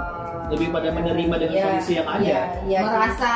lebih 0.48 0.72
pada 0.72 0.90
menerima 0.90 1.36
dengan 1.38 1.54
Ya, 1.54 1.66
kondisi 1.68 1.94
yang 1.94 2.08
ada. 2.08 2.24
ya, 2.24 2.42
ya, 2.66 2.80
merasa 2.82 3.32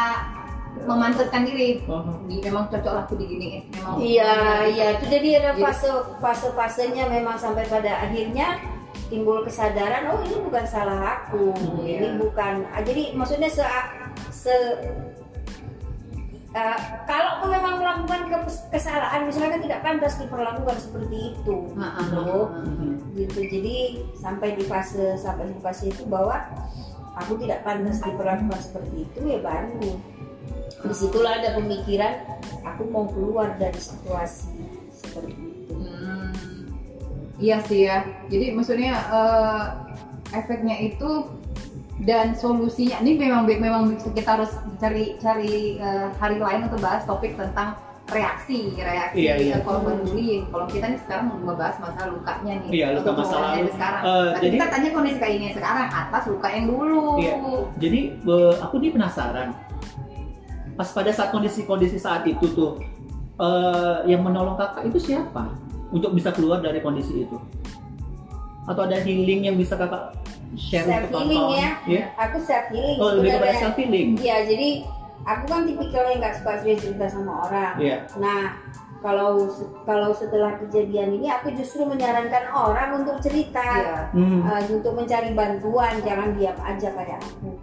memantaskan 0.83 1.41
diri 1.43 1.81
Oh. 1.83 2.01
Di- 2.25 2.41
memang 2.41 2.67
cocok 2.67 2.93
aku 3.01 3.13
diginiin 3.15 3.69
memang 3.69 3.97
Iya, 3.97 4.33
iya. 4.67 4.85
Itu 4.95 5.05
jadi 5.07 5.29
ada 5.39 5.51
fase 5.55 5.89
fase 6.17 6.47
fasenya 6.51 7.05
memang 7.07 7.35
sampai 7.35 7.65
pada 7.65 8.01
akhirnya 8.01 8.57
timbul 9.07 9.41
kesadaran, 9.41 10.07
oh 10.07 10.19
ini 10.21 10.39
bukan 10.41 10.63
salah 10.63 10.99
aku, 11.21 11.51
Hmm, 11.51 11.83
ini 11.83 12.07
iya. 12.07 12.15
bukan. 12.15 12.63
ah, 12.69 12.79
Jadi 12.79 13.11
maksudnya 13.11 13.47
se 13.47 13.63
se 14.29 14.55
eh, 16.51 16.77
kalau 17.05 17.43
memang 17.45 17.79
melakukan 17.79 18.21
kes- 18.27 18.67
kesalahan 18.69 19.23
misalnya 19.23 19.55
kan 19.55 19.61
tidak 19.61 19.79
pantas 19.81 20.13
diperlakukan 20.17 20.77
seperti 20.77 21.17
itu 21.31 21.55
Ah, 21.73 21.87
ah, 21.93 22.03
gitu 22.03 22.19
ah, 22.19 22.43
ah. 22.51 22.63
Mhm. 22.65 22.91
gitu 23.13 23.39
jadi 23.41 23.75
sampai 24.13 24.49
di 24.55 24.63
fase 24.63 25.15
sampai 25.15 25.47
di 25.47 25.59
fase 25.59 25.87
itu 25.87 26.03
bahwa 26.05 26.43
aku 27.13 27.35
tidak 27.37 27.63
pantas 27.63 27.99
diperlakukan 28.01 28.59
seperti 28.59 29.05
itu 29.05 29.19
ya 29.25 29.39
baru 29.39 29.79
di 30.81 30.93
situlah 30.93 31.37
ada 31.37 31.55
pemikiran 31.55 32.13
aku 32.63 32.83
mau 32.87 33.05
keluar 33.05 33.53
dari 33.55 33.77
situasi 33.77 34.49
seperti 34.91 35.31
itu 35.33 35.49
Hmm, 35.71 36.29
iya 37.37 37.57
sih 37.61 37.85
ya. 37.85 38.01
Jadi 38.27 38.53
maksudnya 38.53 38.93
eh, 38.97 39.63
efeknya 40.31 40.77
itu 40.79 41.25
dan 42.01 42.33
solusinya 42.33 42.97
ini 42.99 43.13
memang 43.15 43.45
memang 43.45 43.83
kita 44.07 44.37
harus 44.37 44.51
cari 44.77 45.17
cari 45.17 45.77
eh, 45.77 46.07
hari 46.15 46.37
lain 46.37 46.65
untuk 46.65 46.81
bahas 46.81 47.01
topik 47.03 47.33
tentang 47.33 47.77
reaksi 48.09 48.75
reaksi 48.75 49.23
Iya, 49.23 49.33
iya. 49.37 49.55
korban 49.63 50.03
bullying. 50.03 50.43
Kalau 50.49 50.67
kita 50.67 50.85
nih 50.85 50.99
sekarang 50.99 51.25
membahas 51.39 51.79
masalah 51.79 52.11
lukanya 52.11 52.53
nih. 52.59 52.69
Iya, 52.73 52.87
luka 52.99 53.11
masa 53.15 53.35
lalu. 53.39 53.69
sekarang. 53.71 54.01
Eh, 54.03 54.11
Tapi 54.27 54.43
jadi- 54.43 54.55
kita 54.57 54.67
tanya 54.67 54.89
kondisi 54.91 55.17
kayak 55.17 55.33
ini 55.33 55.47
sekarang 55.55 55.87
atas 55.87 56.23
luka 56.27 56.47
yang 56.51 56.65
dulu. 56.67 57.05
Iya. 57.17 57.33
Jadi 57.79 57.99
aku 58.59 58.75
nih 58.77 58.91
penasaran. 58.91 59.49
Pas 60.81 60.89
pada 60.97 61.13
saat 61.13 61.29
kondisi-kondisi 61.29 62.01
saat 62.01 62.25
itu 62.25 62.41
tuh 62.57 62.81
eh, 63.37 63.97
yang 64.09 64.25
menolong 64.25 64.57
kakak 64.57 64.89
itu 64.89 64.97
siapa 65.13 65.53
untuk 65.93 66.09
bisa 66.17 66.33
keluar 66.33 66.57
dari 66.57 66.81
kondisi 66.81 67.21
itu? 67.21 67.37
Atau 68.65 68.89
ada 68.89 68.97
healing 68.97 69.45
yang 69.45 69.61
bisa 69.61 69.77
kakak 69.77 70.17
share 70.57 70.89
self 70.89 71.13
healing 71.13 71.45
ya 71.53 71.69
Iya. 71.85 72.03
aku 72.17 72.41
self 72.41 72.65
healing 72.73 72.97
Oh, 72.97 73.13
lebih 73.13 73.29
kepada 73.37 73.53
self 73.61 73.77
healing. 73.77 74.09
Iya, 74.17 74.37
jadi 74.49 74.69
aku 75.21 75.43
kan 75.53 75.61
tipikal 75.69 76.03
yang 76.09 76.17
nggak 76.17 76.35
suka 76.41 76.51
cerita 76.65 77.05
sama 77.13 77.45
orang. 77.45 77.73
Iya. 77.77 77.97
Nah, 78.17 78.41
kalau 79.05 79.53
kalau 79.85 80.09
setelah 80.17 80.57
kejadian 80.65 81.21
ini 81.21 81.29
aku 81.29 81.53
justru 81.53 81.85
menyarankan 81.85 82.49
orang 82.57 83.05
untuk 83.05 83.21
cerita, 83.21 83.61
Iya. 83.61 84.17
Hmm. 84.17 84.49
eh, 84.49 84.61
untuk 84.81 84.97
mencari 84.97 85.29
bantuan, 85.37 86.01
jangan 86.01 86.33
diam 86.33 86.57
aja 86.57 86.89
kayak 86.89 87.21
aku 87.21 87.53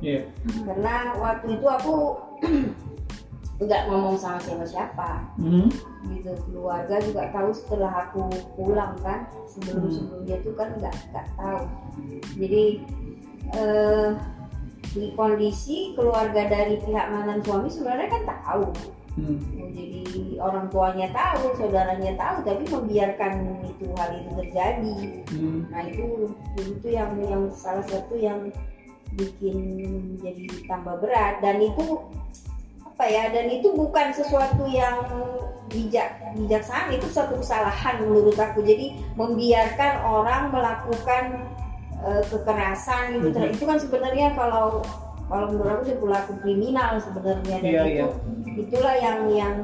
Iya. 0.00 0.20
Karena 0.64 0.94
waktu 1.16 1.46
itu 1.58 1.66
aku 1.66 1.94
nggak 3.58 3.90
ngomong 3.90 4.14
sama 4.14 4.38
siapa-siapa 4.38 5.34
Hmm. 5.34 5.66
gitu 6.06 6.30
keluarga 6.46 6.94
juga 7.02 7.26
tahu 7.34 7.50
setelah 7.50 8.06
aku 8.06 8.30
pulang 8.54 8.94
kan 9.02 9.26
sebelum 9.50 9.90
Hmm. 9.90 9.94
sebelumnya 9.98 10.36
itu 10.38 10.50
kan 10.54 10.68
nggak 10.78 10.94
nggak 11.10 11.26
tahu 11.34 11.60
jadi 12.38 12.64
eh, 13.50 14.08
di 14.94 15.10
kondisi 15.18 15.98
keluarga 15.98 16.46
dari 16.46 16.78
pihak 16.78 17.06
mantan 17.10 17.42
suami 17.42 17.66
sebenarnya 17.66 18.06
kan 18.06 18.22
tahu 18.30 18.64
Hmm. 19.18 19.42
jadi 19.74 20.06
orang 20.38 20.70
tuanya 20.70 21.10
tahu 21.10 21.50
saudaranya 21.58 22.14
tahu 22.14 22.36
tapi 22.46 22.62
membiarkan 22.62 23.32
itu 23.66 23.90
hal 23.98 24.10
itu 24.14 24.30
terjadi 24.38 24.94
Hmm. 25.34 25.66
nah 25.66 25.82
itu 25.82 26.30
itu 26.62 26.86
yang 26.86 27.10
yang 27.26 27.50
salah 27.50 27.82
satu 27.82 28.14
yang 28.14 28.54
bikin 29.18 29.56
jadi 30.22 30.46
tambah 30.64 31.02
berat 31.02 31.42
dan 31.42 31.58
itu 31.58 31.98
apa 32.86 33.04
ya 33.04 33.30
dan 33.30 33.50
itu 33.50 33.74
bukan 33.74 34.10
sesuatu 34.10 34.64
yang 34.66 35.02
bijak 35.68 36.16
bijaksana 36.34 36.90
itu 36.90 37.06
suatu 37.06 37.36
kesalahan 37.36 38.00
menurut 38.00 38.34
aku 38.34 38.62
jadi 38.62 38.94
membiarkan 39.14 40.00
orang 40.00 40.48
melakukan 40.48 41.44
eh, 41.98 42.22
kekerasan 42.24 43.18
gitu 43.20 43.36
Mhm. 43.36 43.52
itu 43.52 43.64
kan 43.66 43.76
sebenarnya 43.76 44.32
kalau 44.32 44.80
kalau 45.28 45.52
menurut 45.52 45.70
aku 45.76 45.82
itu 45.84 45.96
pelaku 45.98 46.32
kriminal 46.40 46.96
sebenarnya 46.96 47.56
dan 47.58 47.68
Iya, 47.68 47.82
itu 47.84 47.90
iya. 47.92 48.06
itulah 48.56 48.94
yang 48.96 49.18
yang 49.28 49.54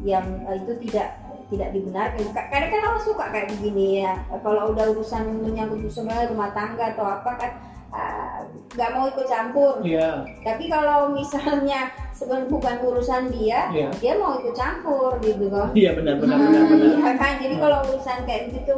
yang 0.00 0.26
eh, 0.48 0.56
itu 0.56 0.72
tidak 0.88 1.20
tidak 1.50 1.74
dibenarkan. 1.74 2.30
Ka- 2.30 2.46
Kadang 2.46 2.70
kan 2.70 2.80
orang 2.86 3.02
suka 3.02 3.24
kayak 3.28 3.50
begini 3.50 4.06
ya. 4.06 4.14
Kalau 4.40 4.70
udah 4.70 4.86
urusan 4.88 5.42
menyangkut 5.42 5.82
sebenarnya 5.90 6.30
rumah 6.30 6.54
tangga 6.54 6.94
atau 6.94 7.02
apa 7.04 7.30
kan 7.36 7.50
ah, 7.90 8.46
nggak 8.72 8.90
mau 8.92 9.04
ikut 9.06 9.26
campur. 9.26 9.74
Iya. 9.82 10.22
Tapi 10.40 10.66
kalau 10.66 11.10
misalnya 11.10 11.90
sebenarnya 12.10 12.48
bukan 12.48 12.76
urusan 12.82 13.22
dia, 13.30 13.70
Iya. 13.70 13.88
dia 13.98 14.12
mau 14.16 14.38
ikut 14.38 14.54
campur 14.54 15.18
gitu 15.20 15.50
kan. 15.50 15.70
Iya 15.72 15.90
benar 15.94 16.14
benar 16.18 16.36
Nah, 16.36 16.46
benar 16.46 16.64
benar. 16.68 16.86
iya 16.96 17.12
kan. 17.16 17.32
Jadi 17.40 17.54
kalau 17.56 17.78
urusan 17.86 18.18
kayak 18.24 18.42
gitu, 18.52 18.74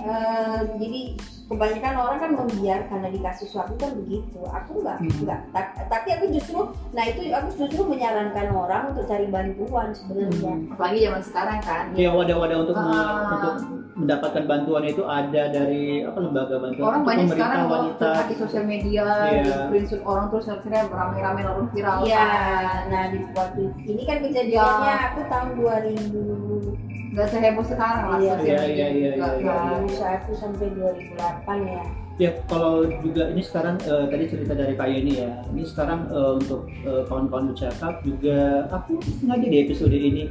eh, 0.00 0.58
jadi 0.78 1.02
kebanyakan 1.44 1.94
orang 1.94 2.18
kan 2.18 2.30
membiarkan 2.34 3.04
di 3.06 3.20
kasus 3.20 3.52
aku 3.52 3.76
kan 3.76 3.92
begitu. 3.94 4.40
Aku 4.42 4.80
nggak 4.80 4.96
Hmm. 4.98 5.12
nggak. 5.22 5.40
Ta- 5.50 5.72
tapi 5.86 6.08
aku 6.10 6.24
justru, 6.30 6.58
nah 6.90 7.04
itu 7.04 7.20
aku 7.28 7.48
justru 7.54 7.82
menyarankan 7.84 8.48
orang 8.50 8.82
untuk 8.90 9.04
cari 9.04 9.26
bantuan 9.26 9.92
sebenarnya. 9.92 10.52
Hmm. 10.54 10.72
Apalagi 10.72 10.98
zaman 11.02 11.22
sekarang 11.22 11.58
kan. 11.60 11.84
Iya 11.92 12.10
wadah-wadah 12.10 12.56
untuk 12.58 12.74
Ah. 12.74 13.28
untuk 13.30 13.54
mendapatkan 13.94 14.44
bantuan 14.44 14.84
itu 14.84 15.02
ada 15.02 15.42
dari 15.46 16.02
apa 16.02 16.18
lembaga 16.18 16.58
bantuan 16.58 16.82
Orang 16.84 17.02
banyak 17.04 17.24
pemerintah 17.24 17.46
sekarang 17.46 17.64
wanita. 17.70 18.10
di 18.26 18.34
sosial 18.34 18.64
media, 18.64 19.04
Iya. 19.22 19.38
di 19.38 19.50
screenshot 19.70 20.02
orang 20.02 20.26
terus 20.28 20.46
akhirnya 20.48 20.82
rame-rame 20.88 21.40
lalu 21.44 21.62
viral. 21.70 21.98
Iya, 22.02 22.18
kan. 22.18 22.78
nah 22.90 23.02
di 23.06 23.18
waktu 23.30 23.62
ini 23.84 24.02
kan 24.02 24.18
kejadiannya 24.18 24.90
Ya. 24.90 25.06
aku 25.06 25.20
tahun 25.28 25.48
2000 25.54 26.74
Nggak 27.14 27.28
seheboh 27.30 27.62
sekarang 27.62 28.04
lah 28.10 28.18
Iya, 28.18 28.34
iya, 28.42 28.58
iya, 28.66 28.88
iya, 28.90 29.10
iya, 29.14 29.30
kan. 29.38 29.86
2001 29.86 30.34
sampai 30.34 30.66
2008 30.74 31.62
ya. 31.62 31.84
Ya 32.14 32.30
kalau 32.46 32.86
juga 33.02 33.30
ini 33.30 33.42
sekarang 33.42 33.78
eh, 33.82 34.06
tadi 34.06 34.24
cerita 34.30 34.52
dari 34.54 34.74
Kak 34.74 34.86
Yeni 34.90 35.22
ya. 35.22 35.30
Ini 35.50 35.62
sekarang 35.66 36.10
eh, 36.10 36.32
untuk 36.42 36.66
eh, 36.82 37.02
kawan-kawan 37.06 37.54
bercakap 37.54 38.02
juga 38.02 38.66
aku 38.70 38.98
sengaja 39.22 39.46
di 39.46 39.58
episode 39.62 39.94
ini 39.94 40.26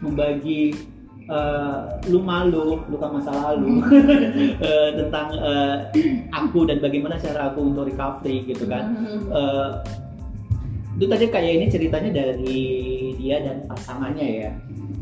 membagi 0.00 0.72
eh, 1.28 1.80
lu 2.08 2.20
malu 2.20 2.80
luka 2.88 3.08
masa 3.08 3.32
lalu 3.32 3.84
eh, 4.68 4.90
tentang 5.00 5.28
eh, 5.36 5.76
aku 6.32 6.64
dan 6.68 6.80
bagaimana 6.80 7.20
cara 7.20 7.52
aku 7.52 7.68
untuk 7.72 7.88
recovery 7.88 8.44
gitu 8.48 8.64
kan. 8.64 8.96
Eh, 9.28 9.70
itu 10.94 11.04
tadi 11.10 11.26
kayak 11.26 11.52
ini 11.58 11.66
ceritanya 11.68 12.10
dari 12.12 12.60
dia 13.16 13.40
dan 13.40 13.64
pasangannya 13.64 14.28
ya. 14.44 14.50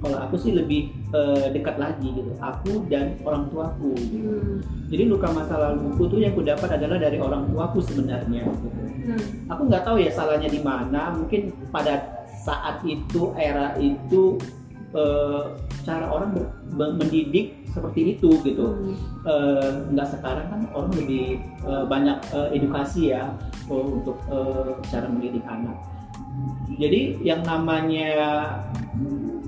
Kalau 0.02 0.18
aku 0.18 0.34
sih 0.34 0.50
lebih 0.50 0.90
eh, 1.14 1.46
dekat 1.54 1.78
lagi 1.78 2.10
gitu. 2.10 2.34
Aku 2.42 2.90
dan 2.90 3.14
orang 3.22 3.46
tuaku. 3.54 3.94
Gitu. 3.94 4.18
Hmm. 4.18 4.58
Jadi 4.90 5.02
luka 5.06 5.30
masa 5.30 5.54
laluku 5.54 6.10
tuh 6.10 6.18
yang 6.18 6.34
ku 6.34 6.42
dapat 6.42 6.74
adalah 6.74 6.98
dari 6.98 7.22
orang 7.22 7.46
tuaku 7.54 7.78
sebenarnya. 7.86 8.42
Gitu. 8.42 8.68
Hmm. 9.06 9.22
Aku 9.54 9.70
nggak 9.70 9.86
tahu 9.86 10.02
ya 10.02 10.10
salahnya 10.10 10.50
di 10.50 10.58
mana. 10.58 11.14
Mungkin 11.14 11.54
pada 11.70 12.26
saat 12.42 12.82
itu 12.82 13.30
era 13.38 13.78
itu 13.78 14.42
eh, 14.90 15.42
cara 15.86 16.10
orang 16.10 16.34
mendidik 16.74 17.62
seperti 17.70 18.18
itu 18.18 18.42
gitu. 18.42 18.74
Hmm. 18.74 18.94
Eh, 19.22 19.70
nggak 19.94 20.18
sekarang 20.18 20.46
kan 20.50 20.60
orang 20.74 20.92
lebih 20.98 21.38
eh, 21.62 21.84
banyak 21.86 22.18
eh, 22.34 22.58
edukasi 22.58 23.14
ya 23.14 23.30
oh, 23.70 24.02
untuk 24.02 24.18
eh, 24.34 24.74
cara 24.90 25.06
mendidik 25.06 25.46
anak. 25.46 25.78
Jadi 26.74 27.20
yang 27.20 27.44
namanya 27.44 28.10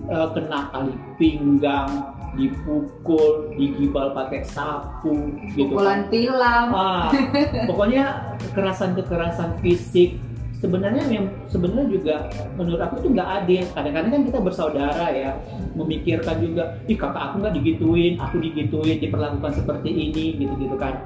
eh, 0.09 0.29
kena 0.37 0.61
tali 0.73 0.95
pinggang, 1.17 1.91
dipukul, 2.35 3.55
digibal 3.55 4.13
pakai 4.13 4.43
sapu, 4.43 5.33
gitu. 5.55 5.75
Pukulan 5.75 6.11
tilam. 6.11 6.69
Ah, 6.75 7.09
pokoknya 7.71 8.35
kekerasan-kekerasan 8.51 9.59
fisik 9.63 10.19
sebenarnya 10.65 11.05
yang 11.13 11.27
sebenarnya 11.53 11.87
juga 11.93 12.17
menurut 12.57 12.81
aku 12.81 13.05
tuh 13.05 13.11
nggak 13.13 13.31
adil. 13.45 13.65
Kadang-kadang 13.77 14.11
kan 14.17 14.23
kita 14.25 14.39
bersaudara 14.41 15.07
ya, 15.13 15.31
memikirkan 15.77 16.37
juga, 16.41 16.81
ih 16.89 16.97
kakak 16.97 17.23
aku 17.31 17.35
nggak 17.45 17.55
digituin, 17.61 18.15
aku 18.17 18.37
digituin, 18.41 18.97
diperlakukan 18.97 19.53
seperti 19.53 19.91
ini, 19.93 20.41
gitu-gitu 20.41 20.77
kan. 20.81 21.05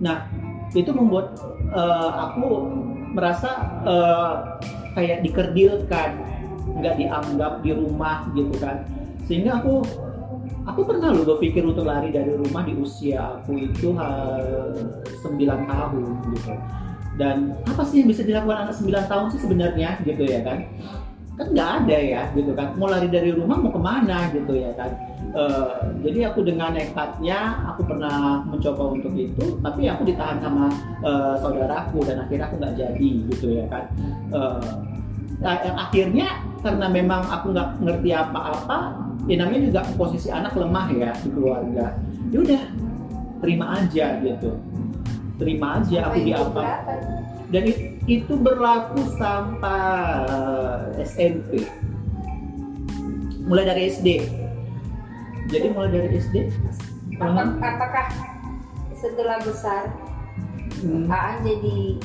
Nah, 0.00 0.28
itu 0.76 0.90
membuat 0.92 1.40
eh, 1.72 2.10
aku 2.20 2.68
merasa 3.16 3.50
eh, 3.88 4.34
kayak 4.92 5.24
dikerdilkan, 5.24 6.10
nggak 6.80 6.96
dianggap 6.96 7.52
di 7.60 7.70
rumah 7.76 8.26
gitu 8.32 8.54
kan. 8.58 8.82
Sehingga 9.28 9.62
aku 9.62 9.84
aku 10.66 10.80
pernah 10.84 11.14
loh 11.14 11.24
berpikir 11.36 11.62
untuk 11.64 11.88
lari 11.88 12.12
dari 12.12 12.34
rumah 12.36 12.62
di 12.66 12.74
usia 12.76 13.40
aku 13.40 13.56
itu 13.56 13.96
eh, 13.96 14.84
9 15.22 15.70
tahun 15.70 16.04
gitu. 16.34 16.52
Dan 17.20 17.52
apa 17.68 17.82
sih 17.84 18.00
yang 18.00 18.08
bisa 18.08 18.24
dilakukan 18.24 18.68
anak 18.68 18.74
9 18.80 19.10
tahun 19.10 19.26
sih 19.36 19.40
sebenarnya 19.44 20.00
gitu 20.04 20.24
ya 20.24 20.40
kan? 20.40 20.64
Kan 21.36 21.46
nggak 21.52 21.70
ada 21.84 21.98
ya 22.00 22.22
gitu 22.32 22.52
kan. 22.52 22.76
Mau 22.76 22.88
lari 22.88 23.08
dari 23.08 23.32
rumah 23.32 23.56
mau 23.60 23.72
ke 23.72 23.80
mana 23.80 24.28
gitu 24.32 24.56
ya 24.56 24.72
kan? 24.76 24.90
Eh, 25.30 25.78
jadi 26.02 26.34
aku 26.34 26.42
dengan 26.42 26.74
nekatnya 26.74 27.62
aku 27.70 27.86
pernah 27.86 28.42
mencoba 28.50 28.98
untuk 28.98 29.14
itu, 29.14 29.62
tapi 29.62 29.86
aku 29.86 30.02
ditahan 30.02 30.42
sama 30.42 30.66
eh, 31.06 31.34
saudaraku 31.38 32.02
dan 32.02 32.26
akhirnya 32.26 32.50
aku 32.50 32.56
nggak 32.58 32.74
jadi 32.74 33.10
gitu 33.30 33.46
ya 33.54 33.64
kan. 33.70 33.84
Eh, 34.34 34.74
nah, 35.38 35.56
akhirnya 35.86 36.42
karena 36.60 36.86
memang 36.90 37.22
aku 37.30 37.54
nggak 37.54 37.68
ngerti 37.78 38.10
apa-apa, 38.10 38.98
ya 39.30 39.38
namanya 39.38 39.70
juga 39.70 39.80
posisi 39.94 40.28
anak 40.28 40.58
lemah 40.58 40.86
ya 40.90 41.14
di 41.22 41.28
keluarga. 41.30 41.94
Ya 42.34 42.38
udah 42.42 42.62
terima 43.38 43.78
aja 43.78 44.18
gitu, 44.20 44.50
terima 45.38 45.78
aja 45.78 46.10
aku 46.10 46.18
umur 46.18 46.26
diapa. 46.26 46.60
berapa? 46.60 46.92
dan 47.50 47.66
it- 47.66 47.98
itu 48.06 48.32
berlaku 48.38 49.02
sampai 49.18 49.82
SMP 51.02 51.66
mulai 53.44 53.66
dari 53.66 53.90
SD 53.90 54.08
jadi 55.50 55.74
mulai 55.74 55.90
dari 55.90 56.08
SD 56.14 56.36
Apa, 57.20 57.42
apakah 57.58 58.06
setelah 58.96 59.42
besar 59.42 59.90
hmm, 60.80 61.10
Aan 61.10 61.42
jadi 61.42 61.98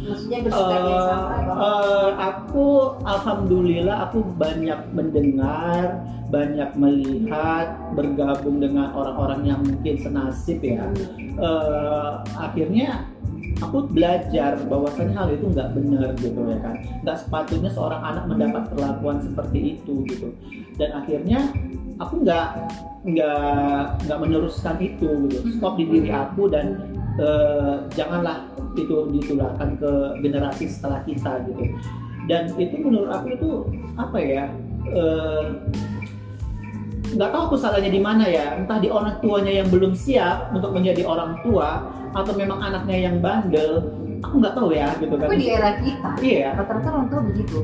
maksudnya 0.00 0.38
bersikap 0.44 0.82
yang 0.82 1.02
sama 1.04 1.28
atau- 1.36 1.58
eh, 1.60 2.10
aku 2.16 2.66
alhamdulillah 3.04 3.96
aku 4.08 4.18
banyak 4.34 4.80
mendengar, 4.90 5.84
banyak 6.30 6.70
melihat, 6.74 7.66
bergabung 7.92 8.62
dengan 8.62 8.94
orang-orang 8.94 9.40
yang 9.44 9.60
mungkin 9.60 9.94
senasib 9.98 10.62
ya. 10.62 10.88
Eh, 11.36 12.10
akhirnya 12.36 13.04
aku 13.58 13.90
belajar 13.90 14.54
bahwasannya 14.70 15.14
hal 15.18 15.28
itu 15.34 15.50
nggak 15.50 15.68
benar 15.74 16.14
gitu 16.22 16.40
ya 16.46 16.58
kan. 16.62 16.74
Nggak 17.02 17.16
sepatutnya 17.26 17.70
seorang 17.74 18.02
anak 18.02 18.24
mendapat 18.30 18.62
perlakuan 18.70 19.18
seperti 19.18 19.58
itu 19.78 20.06
gitu. 20.06 20.28
Dan 20.78 20.94
akhirnya 20.94 21.50
aku 21.98 22.22
nggak 22.22 22.48
nggak 23.02 23.82
nggak 24.06 24.18
meneruskan 24.22 24.76
itu 24.78 25.26
gitu. 25.26 25.38
Stop 25.58 25.74
di 25.80 25.84
diri 25.90 26.14
aku 26.14 26.46
dan 26.46 26.96
eh, 27.18 27.76
janganlah 27.98 28.46
itu 28.78 29.10
ditularkan 29.10 29.74
ke 29.82 29.90
generasi 30.22 30.70
setelah 30.70 31.02
kita 31.02 31.42
gitu 31.50 31.74
dan 32.30 32.46
itu 32.62 32.78
menurut 32.78 33.10
aku 33.10 33.26
itu 33.34 33.50
apa 33.98 34.18
ya 34.22 34.44
eh, 34.86 35.44
nggak 37.10 37.30
tahu 37.30 37.42
aku 37.44 37.56
salahnya 37.56 37.88
di 37.88 37.98
mana 37.98 38.24
ya 38.24 38.54
entah 38.54 38.78
di 38.78 38.86
orang 38.86 39.18
tuanya 39.18 39.52
yang 39.52 39.68
belum 39.68 39.92
siap 39.92 40.50
untuk 40.50 40.70
menjadi 40.70 41.02
orang 41.02 41.38
tua 41.40 41.82
atau 42.10 42.32
memang 42.32 42.58
anaknya 42.60 42.96
yang 43.04 43.16
bandel 43.18 43.82
aku 44.20 44.34
nggak 44.36 44.54
tahu 44.54 44.68
ya 44.70 44.88
gitu 44.96 45.14
kan 45.14 45.26
Tapi 45.26 45.36
di 45.36 45.48
era 45.48 45.70
kita, 45.78 46.10
iya 46.20 46.48
rata-rata 46.52 46.88
orang 46.90 47.08
tua 47.08 47.20
begitu. 47.24 47.58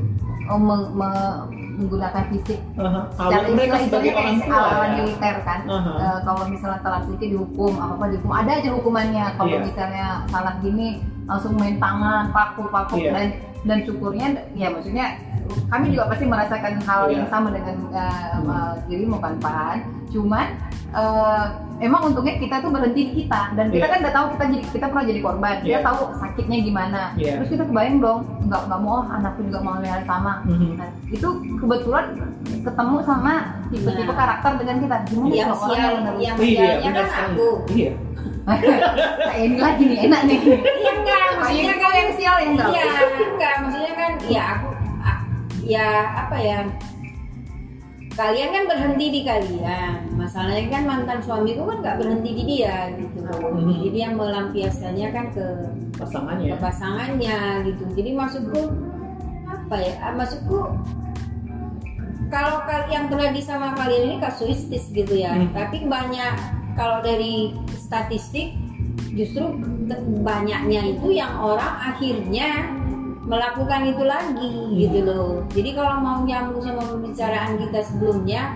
Oh, 0.47 0.55
meng- 0.55 0.95
me- 0.95 1.43
menggunakan 1.77 2.23
fisik 2.31 2.57
secara 2.73 3.05
awal 3.19 3.53
mereka 3.53 3.75
sebagai 3.83 4.11
orang 4.11 4.37
tua 4.39 4.57
ya. 4.65 4.87
militer 4.95 5.35
kan. 5.43 5.59
Aha. 5.67 5.91
Eh, 5.93 6.19
kalau 6.23 6.43
misalnya 6.47 6.79
telah 6.81 6.99
sedikit 7.03 7.29
dihukum, 7.29 7.73
apa 7.75 7.93
apa 7.93 8.05
dihukum, 8.09 8.31
ada 8.31 8.51
aja 8.55 8.69
hukumannya. 8.73 9.25
Kalau 9.35 9.51
Iya. 9.51 9.61
misalnya 9.61 10.05
salah 10.25 10.55
gini, 10.57 10.87
langsung 11.27 11.53
main 11.53 11.77
tangan, 11.77 12.31
paku, 12.31 12.63
paku, 12.65 12.95
Iya. 12.97 13.11
dan 13.13 13.27
dan 13.67 13.77
syukurnya, 13.83 14.27
ya 14.55 14.71
maksudnya 14.71 15.05
kami 15.67 15.85
juga 15.89 16.05
pasti 16.07 16.25
merasakan 16.25 16.73
hal 16.79 17.01
Iya. 17.05 17.13
yang 17.13 17.27
sama 17.27 17.49
dengan 17.49 17.75
eh, 17.89 18.33
Hmm. 18.35 18.47
eh, 18.47 18.73
dirimu 18.85 19.17
kan 19.17 19.33
Pan. 19.37 19.77
Cuman 20.07 20.47
eh, 20.89 21.45
emang 21.79 22.01
untungnya 22.05 22.35
kita 22.35 22.57
tuh 22.57 22.71
berhenti 22.71 23.01
di 23.03 23.13
kita 23.17 23.51
dan 23.53 23.67
kita 23.67 23.81
Iya. 23.81 23.91
kan 23.91 23.99
udah 23.99 24.13
tahu 24.13 24.25
kita 24.31 24.43
jadi 24.47 24.63
kita 24.71 24.85
pernah 24.87 25.05
jadi 25.05 25.19
korban, 25.19 25.55
kita 25.59 25.69
Iya. 25.73 25.79
tahu 25.83 25.99
sakitnya 26.15 26.57
gimana. 26.63 27.01
Iya. 27.13 27.31
Terus 27.37 27.49
kita 27.51 27.63
kebayang 27.65 27.97
dong, 27.99 28.19
nggak 28.41 28.61
nggak 28.65 28.81
mau 28.81 29.03
anakku 29.05 29.41
juga 29.43 29.59
mau 29.59 29.75
hal 29.77 30.01
sama. 30.03 30.33
Mhm. 30.43 30.69
Nah, 30.75 30.89
itu 31.07 31.27
kebetulan 31.57 32.05
ketemu 32.63 32.95
sama 33.03 33.33
tipe-tipe 33.67 34.05
Nah. 34.05 34.15
karakter 34.15 34.51
dengan 34.57 34.75
kita. 34.79 34.95
Gimana 35.05 35.33
yang 35.33 35.49
kalau 35.49 35.59
orang 35.61 35.75
sial 35.75 35.91
yang 35.91 35.99
benar- 35.99 36.19
yang 36.19 36.35
Iya, 36.39 36.91
kan 36.95 37.07
aku 37.27 37.47
Iya. 37.69 37.91
Kayak 38.47 39.43
ini 39.43 39.57
lagi 39.59 39.83
nih, 39.83 39.99
enak 40.07 40.21
nih. 40.23 40.39
iya 40.39 40.91
enggak 40.95 41.27
maksudnya 41.35 41.75
kan 41.75 41.91
yang 41.93 42.11
sial 42.15 42.35
yang 42.39 42.51
enggak. 42.55 42.69
Iya, 42.71 42.85
enggak 43.27 43.53
maksudnya 43.59 43.93
kan 43.93 44.11
ya 44.23 44.43
aku 44.55 44.67
ya 45.63 45.87
apa 46.25 46.37
ya? 46.37 46.59
Kalian 48.11 48.49
kan 48.49 48.63
berhenti 48.65 49.13
di 49.13 49.21
kalian. 49.21 50.09
Masalahnya 50.17 50.73
kan 50.73 50.83
mantan 50.89 51.19
suamiku 51.21 51.69
kan 51.69 51.85
nggak 51.85 51.97
berhenti 52.01 52.29
di 52.33 52.43
dia 52.47 52.89
gitu 52.97 53.21
Mhm. 53.21 53.69
jadi 53.77 53.87
dia 53.93 54.07
melampiaskannya 54.09 55.07
kan 55.13 55.25
ke 55.29 55.45
pasangannya. 55.93 56.49
ke 56.49 56.57
pasangannya 56.57 57.37
gitu. 57.69 57.83
Jadi 57.93 58.09
maksudku 58.11 58.61
apa 59.45 59.75
ya? 59.77 59.93
Ah, 60.01 60.13
maksudku 60.17 60.57
kalau 62.27 62.65
kal- 62.65 62.89
yang 62.89 63.05
terjadi 63.07 63.39
sama 63.39 63.77
kalian 63.77 64.03
ini 64.11 64.17
kasuistis 64.17 64.89
gitu 64.89 65.13
ya. 65.13 65.31
Hmm. 65.31 65.53
tapi 65.53 65.85
banyak 65.85 66.33
kalau 66.73 66.99
dari 66.99 67.53
statistik 67.71 68.57
justru 69.13 69.45
banyaknya 70.21 70.93
itu 70.93 71.13
yang 71.13 71.37
orang 71.37 71.93
akhirnya 71.93 72.65
melakukan 73.27 73.81
itu 73.85 74.03
lagi 74.03 74.51
gitu 74.73 74.99
loh 75.03 75.43
jadi 75.49 75.69
kalau 75.73 75.99
mau 75.99 76.23
nyambung 76.23 76.63
sama 76.63 76.81
pembicaraan 76.81 77.59
kita 77.59 77.79
sebelumnya 77.83 78.55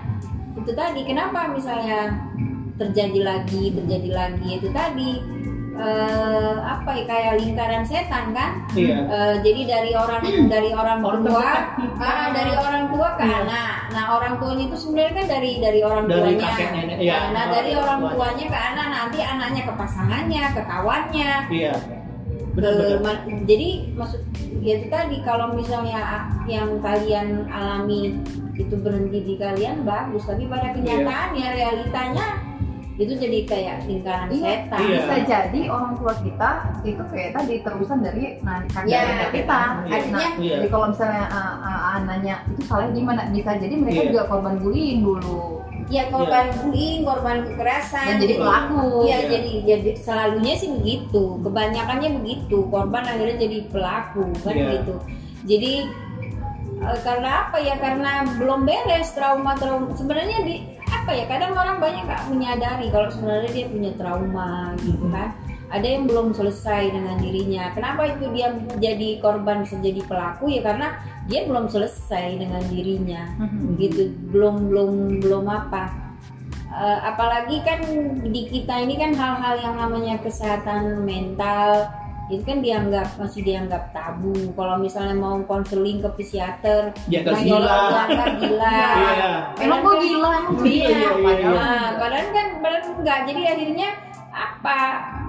itu 0.54 0.72
tadi 0.72 1.00
kenapa 1.02 1.48
misalnya 1.48 2.16
terjadi 2.74 3.20
lagi 3.22 3.70
terjadi 3.70 4.10
lagi 4.10 4.48
itu 4.54 4.68
tadi 4.70 5.20
eh, 5.72 6.56
apa 6.58 6.90
ya 6.90 7.04
kayak 7.04 7.32
lingkaran 7.38 7.80
setan 7.82 8.32
kan 8.32 8.64
iya 8.72 8.96
Eh, 9.04 9.34
jadi 9.40 9.60
dari 9.66 9.92
orang 9.92 10.24
dari 10.52 10.70
orang 10.72 11.00
tua 11.00 11.48
kita. 11.76 12.00
ah, 12.00 12.28
dari 12.30 12.52
orang 12.54 12.84
tua 12.88 13.08
ke 13.16 13.22
Iya. 13.22 13.36
anak 13.44 13.72
nah 13.88 14.04
orang 14.14 14.34
tuanya 14.36 14.64
itu 14.66 14.76
sebenarnya 14.78 15.14
kan 15.14 15.26
dari 15.30 15.50
dari 15.58 15.80
orang 15.80 16.04
Dari 16.06 16.16
tuanya 16.32 16.48
kakek 16.50 16.68
nenek, 16.72 16.96
iya. 16.98 17.12
nah, 17.12 17.28
nah, 17.30 17.44
dari 17.50 17.70
Orang 17.74 17.98
tuanya. 18.00 18.12
tuanya 18.14 18.46
ke 18.46 18.58
anak 18.62 18.86
nanti 18.88 19.18
anaknya 19.22 19.62
ke 19.62 19.72
pasangannya 19.74 20.42
ke 20.50 20.62
kawannya 20.62 21.32
iya 21.50 21.72
ke 22.52 22.60
benar-benar 22.60 22.98
ma- 23.00 23.24
jadi 23.42 23.68
maksud 23.92 24.20
ya 24.60 24.72
itu 24.76 24.86
tadi 24.86 25.16
kalau 25.24 25.52
misalnya 25.52 26.00
yang 26.44 26.76
kalian 26.78 27.48
alami 27.48 28.20
itu 28.52 28.74
berhenti 28.76 29.18
di 29.22 29.34
kalian 29.34 29.82
bagus 29.82 30.22
tapi 30.22 30.44
pada 30.44 30.68
Iya. 30.68 30.76
kenyataannya 30.76 31.46
realitanya 31.50 32.26
itu 32.92 33.16
jadi 33.16 33.38
kayak 33.48 33.76
lingkaran 33.88 34.28
Iya, 34.28 34.68
setan 34.68 34.78
Iya. 34.78 34.92
bisa 34.92 35.14
jadi 35.24 35.60
orang 35.66 35.92
tua 35.96 36.12
kita 36.12 36.50
itu 36.84 37.02
kayak 37.08 37.30
tadi 37.32 37.54
terusan 37.64 37.98
dari 37.98 38.36
nah, 38.38 38.60
kakek 38.68 38.84
Ya, 38.86 39.00
nenek 39.02 39.30
kita. 39.32 39.60
iya. 39.82 39.98
Nah, 40.12 40.20
Iya. 40.36 40.56
jadi 40.60 40.68
kalau 40.68 40.86
misalnya 40.92 41.24
uh, 41.26 41.56
uh, 41.58 41.80
anaknya 41.96 42.44
itu 42.46 42.62
salahnya 42.62 42.92
gimana? 42.92 43.20
Bisa 43.32 43.50
jadi 43.56 43.74
mereka 43.74 43.96
Iya. 43.98 44.08
juga 44.12 44.22
korban 44.28 44.54
bullying 44.60 45.00
dulu 45.00 45.61
ya 45.92 46.08
korban 46.08 46.48
bullying 46.56 47.04
korban 47.04 47.44
kekerasan 47.44 48.16
dan 48.16 48.18
jadi 48.18 48.34
pelaku. 48.40 49.04
Iya 49.04 49.18
Iya. 49.18 49.28
jadi 49.28 49.52
jadi 49.68 49.90
selalunya 50.00 50.54
sih 50.56 50.70
begitu, 50.72 51.22
kebanyakannya 51.44 52.10
begitu. 52.16 52.58
Korban 52.66 53.04
akhirnya 53.04 53.36
jadi 53.36 53.58
pelaku 53.68 54.24
kan 54.40 54.54
Iya. 54.56 54.68
gitu. 54.80 54.94
Jadi 55.44 55.72
eh, 56.82 56.98
karena 57.04 57.30
apa 57.46 57.56
ya? 57.60 57.76
Karena 57.76 58.24
belum 58.40 58.64
beres 58.64 59.12
trauma 59.12 59.52
trauma. 59.54 59.92
Sebenarnya 59.92 60.40
di 60.42 60.64
apa 60.88 61.12
ya? 61.12 61.28
Kadang 61.28 61.52
orang 61.52 61.76
banyak 61.78 62.02
nggak 62.08 62.22
menyadari 62.32 62.86
kalau 62.88 63.12
sebenarnya 63.12 63.50
dia 63.52 63.66
punya 63.68 63.92
trauma 63.94 64.72
gitu 64.80 65.04
Mhm. 65.04 65.12
kan. 65.12 65.28
Ada 65.72 65.86
yang 65.88 66.04
belum 66.04 66.30
selesai 66.30 66.92
dengan 66.92 67.16
dirinya. 67.16 67.72
Kenapa 67.72 68.04
itu 68.06 68.28
dia 68.30 68.52
jadi 68.76 69.16
korban 69.18 69.64
bisa 69.64 69.80
jadi 69.80 70.04
pelaku 70.04 70.46
ya? 70.46 70.60
Karena 70.62 71.00
dia 71.24 71.42
belum 71.42 71.66
selesai 71.66 72.36
dengan 72.36 72.60
dirinya 72.66 73.22
Mhm. 73.38 73.78
gitu 73.78 74.02
belum 74.28 74.68
belum 74.68 74.90
belum 75.20 75.44
apa 75.46 75.84
Eh, 76.72 76.98
apalagi 77.04 77.60
kan 77.60 77.84
di 78.24 78.48
kita 78.48 78.80
ini 78.80 78.96
kan 78.96 79.12
hal-hal 79.12 79.60
yang 79.60 79.76
namanya 79.76 80.16
kesehatan 80.16 81.04
mental 81.04 81.84
itu 82.26 82.40
kan 82.40 82.64
dianggap 82.64 83.12
masih 83.14 83.44
dianggap 83.44 83.92
tabu 83.92 84.32
kalau 84.52 84.80
misalnya 84.80 85.12
mau 85.12 85.36
konseling 85.42 86.00
ke 86.00 86.08
psikiater 86.16 86.96
Dianggap 87.04 87.34
nah, 87.34 87.42
gila. 87.44 87.76
dianggap 88.08 88.32
gila 88.40 88.72
Iya. 89.04 89.30
Emang 89.60 89.78
gue 89.84 89.96
gila, 90.00 90.30
emang 90.34 90.54
Iya, 90.56 90.64
gila. 90.64 90.88
iya, 90.88 91.10
iya. 91.30 91.48
Nah, 91.50 91.84
padahal 91.94 92.28
kan 92.30 92.46
padahal 92.58 92.82
enggak. 92.90 93.18
Jadi 93.26 93.42
akhirnya 93.44 93.88
apa? 94.32 94.78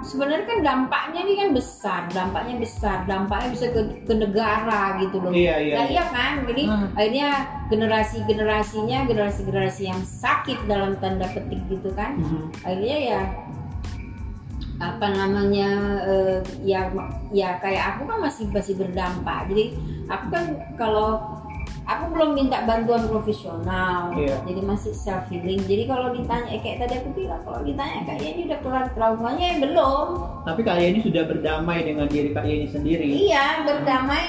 Sebenarnya 0.03 0.45
kan 0.45 0.59
dampaknya 0.61 1.19
ini 1.23 1.33
kan 1.39 1.49
besar, 1.55 2.01
dampaknya 2.11 2.59
besar, 2.59 3.07
dampaknya 3.07 3.49
bisa 3.55 3.65
ke, 3.71 3.81
ke 4.03 4.13
negara 4.13 4.99
gitu 4.99 5.23
loh. 5.23 5.31
Iya, 5.31 5.55
iya, 5.63 5.73
Nah, 5.79 5.85
iya. 5.87 5.93
iya 5.95 6.03
kan? 6.11 6.33
Jadi 6.43 6.63
Hmm. 6.67 6.87
akhirnya 6.93 7.29
generasi-generasinya 7.71 8.97
generasi-generasi 9.07 9.81
yang 9.87 10.01
sakit 10.03 10.67
dalam 10.67 10.99
tanda 10.99 11.31
petik 11.31 11.63
gitu 11.71 11.89
kan. 11.95 12.19
Mhm. 12.19 12.51
Akhirnya 12.67 12.97
ya 12.99 13.21
apa 14.83 15.05
namanya 15.15 15.69
eh, 16.03 16.39
ya 16.67 16.91
ya 17.31 17.55
kayak 17.63 17.95
aku 17.95 18.01
kan 18.09 18.17
masih 18.19 18.45
masih 18.51 18.75
berdampak. 18.75 19.47
Jadi 19.47 19.79
aku 20.11 20.25
kan 20.27 20.43
kalau 20.75 21.39
aku 21.83 22.03
belum 22.15 22.29
minta 22.35 22.63
bantuan 22.63 23.05
profesional 23.11 24.15
Iya. 24.15 24.39
jadi 24.47 24.61
masih 24.63 24.93
self 24.95 25.27
healing 25.27 25.59
jadi 25.67 25.83
kalau 25.87 26.15
ditanya 26.15 26.47
eh, 26.51 26.59
kayak 26.63 26.77
tadi 26.87 26.93
aku 27.03 27.09
bilang 27.17 27.41
kalau 27.43 27.59
ditanya 27.63 27.97
kak 28.07 28.17
ini 28.23 28.41
udah 28.47 28.59
kelar 28.63 28.85
traumanya 28.95 29.45
ya 29.45 29.55
belum. 29.63 30.07
Tapi 30.43 30.61
kalian 30.63 30.89
ini 30.95 31.01
sudah 31.03 31.23
berdamai 31.27 31.79
dengan 31.83 32.07
diri 32.07 32.29
kak 32.31 32.45
Yeni 32.45 32.67
sendiri. 32.69 33.05
Iya 33.05 33.67
berdamai. 33.67 34.25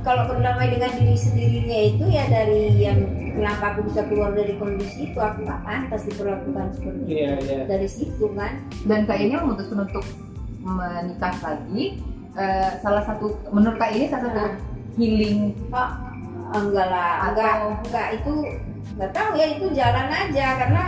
Kalau 0.00 0.32
berdamai 0.32 0.72
dengan 0.72 0.96
diri 0.96 1.12
sendirinya 1.12 1.78
itu 1.92 2.04
ya 2.08 2.24
dari 2.32 2.72
yang 2.80 3.04
kenapa 3.36 3.76
aku 3.76 3.92
bisa 3.92 4.00
keluar 4.08 4.32
dari 4.32 4.56
kondisi 4.56 5.12
itu 5.12 5.18
aku 5.20 5.44
nggak 5.44 5.60
pantas 5.60 6.02
diperlakukan 6.08 6.66
seperti 6.72 7.00
itu. 7.04 7.12
Iya 7.12 7.32
iya. 7.44 7.62
Dari 7.68 7.88
situ 7.88 8.26
kan. 8.32 8.64
Dan 8.88 9.04
kayaknya 9.04 9.44
memutuskan 9.44 9.84
untuk 9.84 10.04
menikah 10.64 11.36
lagi 11.44 12.00
eh, 12.36 12.70
salah 12.80 13.04
satu 13.04 13.36
menurut 13.52 13.76
kak 13.76 13.92
ini 13.96 14.08
salah 14.08 14.28
satu 14.32 14.56
healing 14.96 15.52
oh, 15.72 15.90
enggak 16.52 16.86
lah 16.86 17.12
enggak 17.28 17.52
Atau- 17.54 17.76
enggak 17.80 18.06
itu 18.12 18.32
enggak 18.92 19.10
tahu 19.12 19.30
ya 19.34 19.46
itu 19.48 19.64
jalan 19.70 20.08
aja 20.08 20.46
karena 20.58 20.84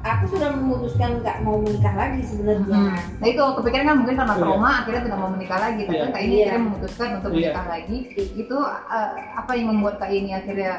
aku 0.00 0.24
sudah 0.32 0.48
memutuskan 0.50 1.20
nggak 1.20 1.44
mau 1.44 1.60
menikah 1.60 1.92
lagi 1.92 2.24
sebenarnya 2.24 2.72
Hmm. 2.88 2.96
Nah 3.20 3.26
itu 3.28 3.42
kepikiran 3.52 3.84
kan 3.84 3.96
mungkin 4.00 4.16
karena 4.16 4.32
Iya. 4.32 4.40
trauma 4.40 4.70
akhirnya 4.80 5.02
tidak 5.04 5.18
mau 5.18 5.28
menikah 5.28 5.58
lagi. 5.60 5.80
Tapi 5.84 5.92
Iya. 5.94 6.08
Kak 6.08 6.20
ini 6.20 6.32
Iya. 6.32 6.40
akhirnya 6.40 6.62
memutuskan 6.64 7.08
untuk 7.20 7.30
Iya. 7.30 7.36
menikah 7.36 7.66
lagi. 7.68 7.96
Itu 8.34 8.56
eh, 8.64 9.10
apa 9.36 9.52
yang 9.52 9.66
membuat 9.68 9.94
Kak 10.00 10.10
ini 10.10 10.30
akhirnya 10.32 10.72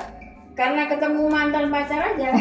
karena 0.51 0.83
ketemu 0.85 1.21
mantan 1.27 1.65
pacar 1.67 2.13
aja 2.13 2.31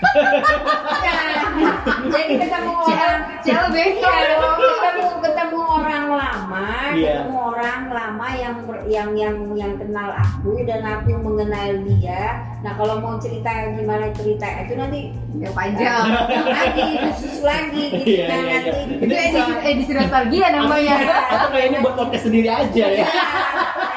Nah, 0.00 1.44
jadi 2.12 2.34
ketemu 2.40 2.72
orang 2.72 3.16
CLB 3.44 3.76
Iya, 4.00 4.16
ketemu 4.56 5.08
ketemu 5.20 5.60
orang 5.60 6.06
lama, 6.08 6.68
Iya. 6.96 7.20
ketemu 7.20 7.36
orang 7.36 7.80
lama 7.92 8.28
yang 8.32 8.54
yang 8.88 9.10
yang 9.12 9.36
yang 9.52 9.72
kenal 9.76 10.08
aku 10.08 10.56
dan 10.64 10.80
aku 10.82 11.20
mengenal 11.20 11.84
dia. 11.84 12.48
Nah 12.60 12.72
kalau 12.76 12.96
mau 12.96 13.20
cerita 13.20 13.52
gimana 13.72 14.08
cerita 14.16 14.48
itu 14.64 14.72
nanti 14.72 15.00
ya 15.36 15.52
panjang. 15.52 16.04
lagi 16.48 16.88
susu 17.20 17.44
lagi 17.44 17.84
gitu 17.92 18.08
Iya, 18.10 18.24
kan 18.24 18.38
iya, 18.40 18.48
nanti. 18.56 18.70
iya. 18.72 19.04
itu 19.04 19.14
edisi 19.14 19.52
edisi 19.62 19.92
nostalgia 19.92 20.46
namanya. 20.48 20.96
Atau 21.36 21.48
kayaknya 21.52 21.78
buat 21.84 21.94
podcast 21.94 22.24
sendiri 22.24 22.48
aja 22.48 22.84
ya. 22.88 23.04
Iya, 23.04 23.06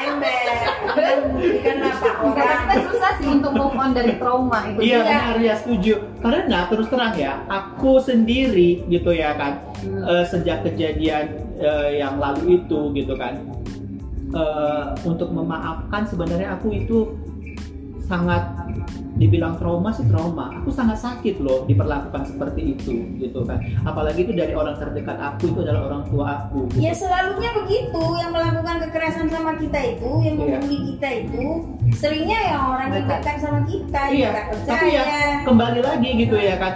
ember. 0.04 0.48
Kan 1.64 1.78
apa 1.80 2.08
Karena 2.36 2.54
orang 2.60 2.82
susah 2.92 3.12
sih 3.18 3.28
untuk 3.32 3.52
move 3.64 3.80
on 3.80 3.90
dari 3.96 4.14
trauma 4.20 4.60
itu. 4.68 4.80
Iya 4.84 4.88
Iya. 4.92 5.00
benar 5.08 5.36
ya 5.40 5.56
setuju. 5.56 5.94
Karena 6.20 6.60
terus 6.68 6.88
terang 6.92 7.16
ya, 7.16 7.34
aku 7.48 8.04
sendiri 8.04 8.84
gitu 8.88 9.16
ya 9.16 9.32
kan, 9.40 9.64
Hmm. 9.80 10.04
eh, 10.04 10.26
sejak 10.28 10.68
kejadian 10.68 11.40
eh, 11.58 12.04
yang 12.04 12.20
lalu 12.20 12.60
itu 12.60 12.92
gitu 12.92 13.14
kan, 13.16 13.40
eh, 14.36 14.86
untuk 15.08 15.32
memaafkan 15.32 16.04
sebenarnya 16.04 16.60
aku 16.60 16.76
itu 16.76 17.08
sangat 18.04 18.44
dibilang 19.14 19.56
trauma 19.56 19.94
sih 19.94 20.04
trauma. 20.10 20.50
Aku 20.60 20.74
sangat 20.74 20.98
sakit 20.98 21.38
loh 21.40 21.64
diperlakukan 21.64 22.26
seperti 22.26 22.74
itu 22.74 22.92
gitu 23.18 23.46
kan. 23.46 23.62
Apalagi 23.84 24.26
itu 24.26 24.34
dari 24.34 24.52
orang 24.52 24.74
terdekat 24.76 25.16
aku 25.16 25.54
itu 25.54 25.60
adalah 25.62 25.88
orang 25.88 26.04
tua 26.10 26.26
aku. 26.44 26.66
gitu. 26.68 26.82
Ya 26.82 26.92
selalunya 26.92 27.52
begitu 27.56 28.04
yang 28.18 28.32
melakukan 28.32 28.76
kekerasan 28.84 29.28
sama 29.30 29.54
kita 29.56 29.80
itu, 29.96 30.10
yang 30.20 30.36
Iya. 30.36 30.58
membuli 30.58 30.78
kita 30.92 31.10
itu 31.24 31.44
seringnya 31.94 32.40
yang 32.52 32.62
orang 32.68 32.88
yang 32.90 33.06
Dekat. 33.06 33.20
dekat 33.22 33.38
sama 33.40 33.60
kita, 33.64 34.02
Iya, 34.10 34.18
yang 34.18 34.34
nggak 34.34 34.48
percaya. 34.50 34.72
tapi 34.74 34.88
ya 34.90 35.04
kembali 35.46 35.82
lagi 35.82 36.10
gitu 36.18 36.36
ya 36.36 36.56
kan. 36.58 36.74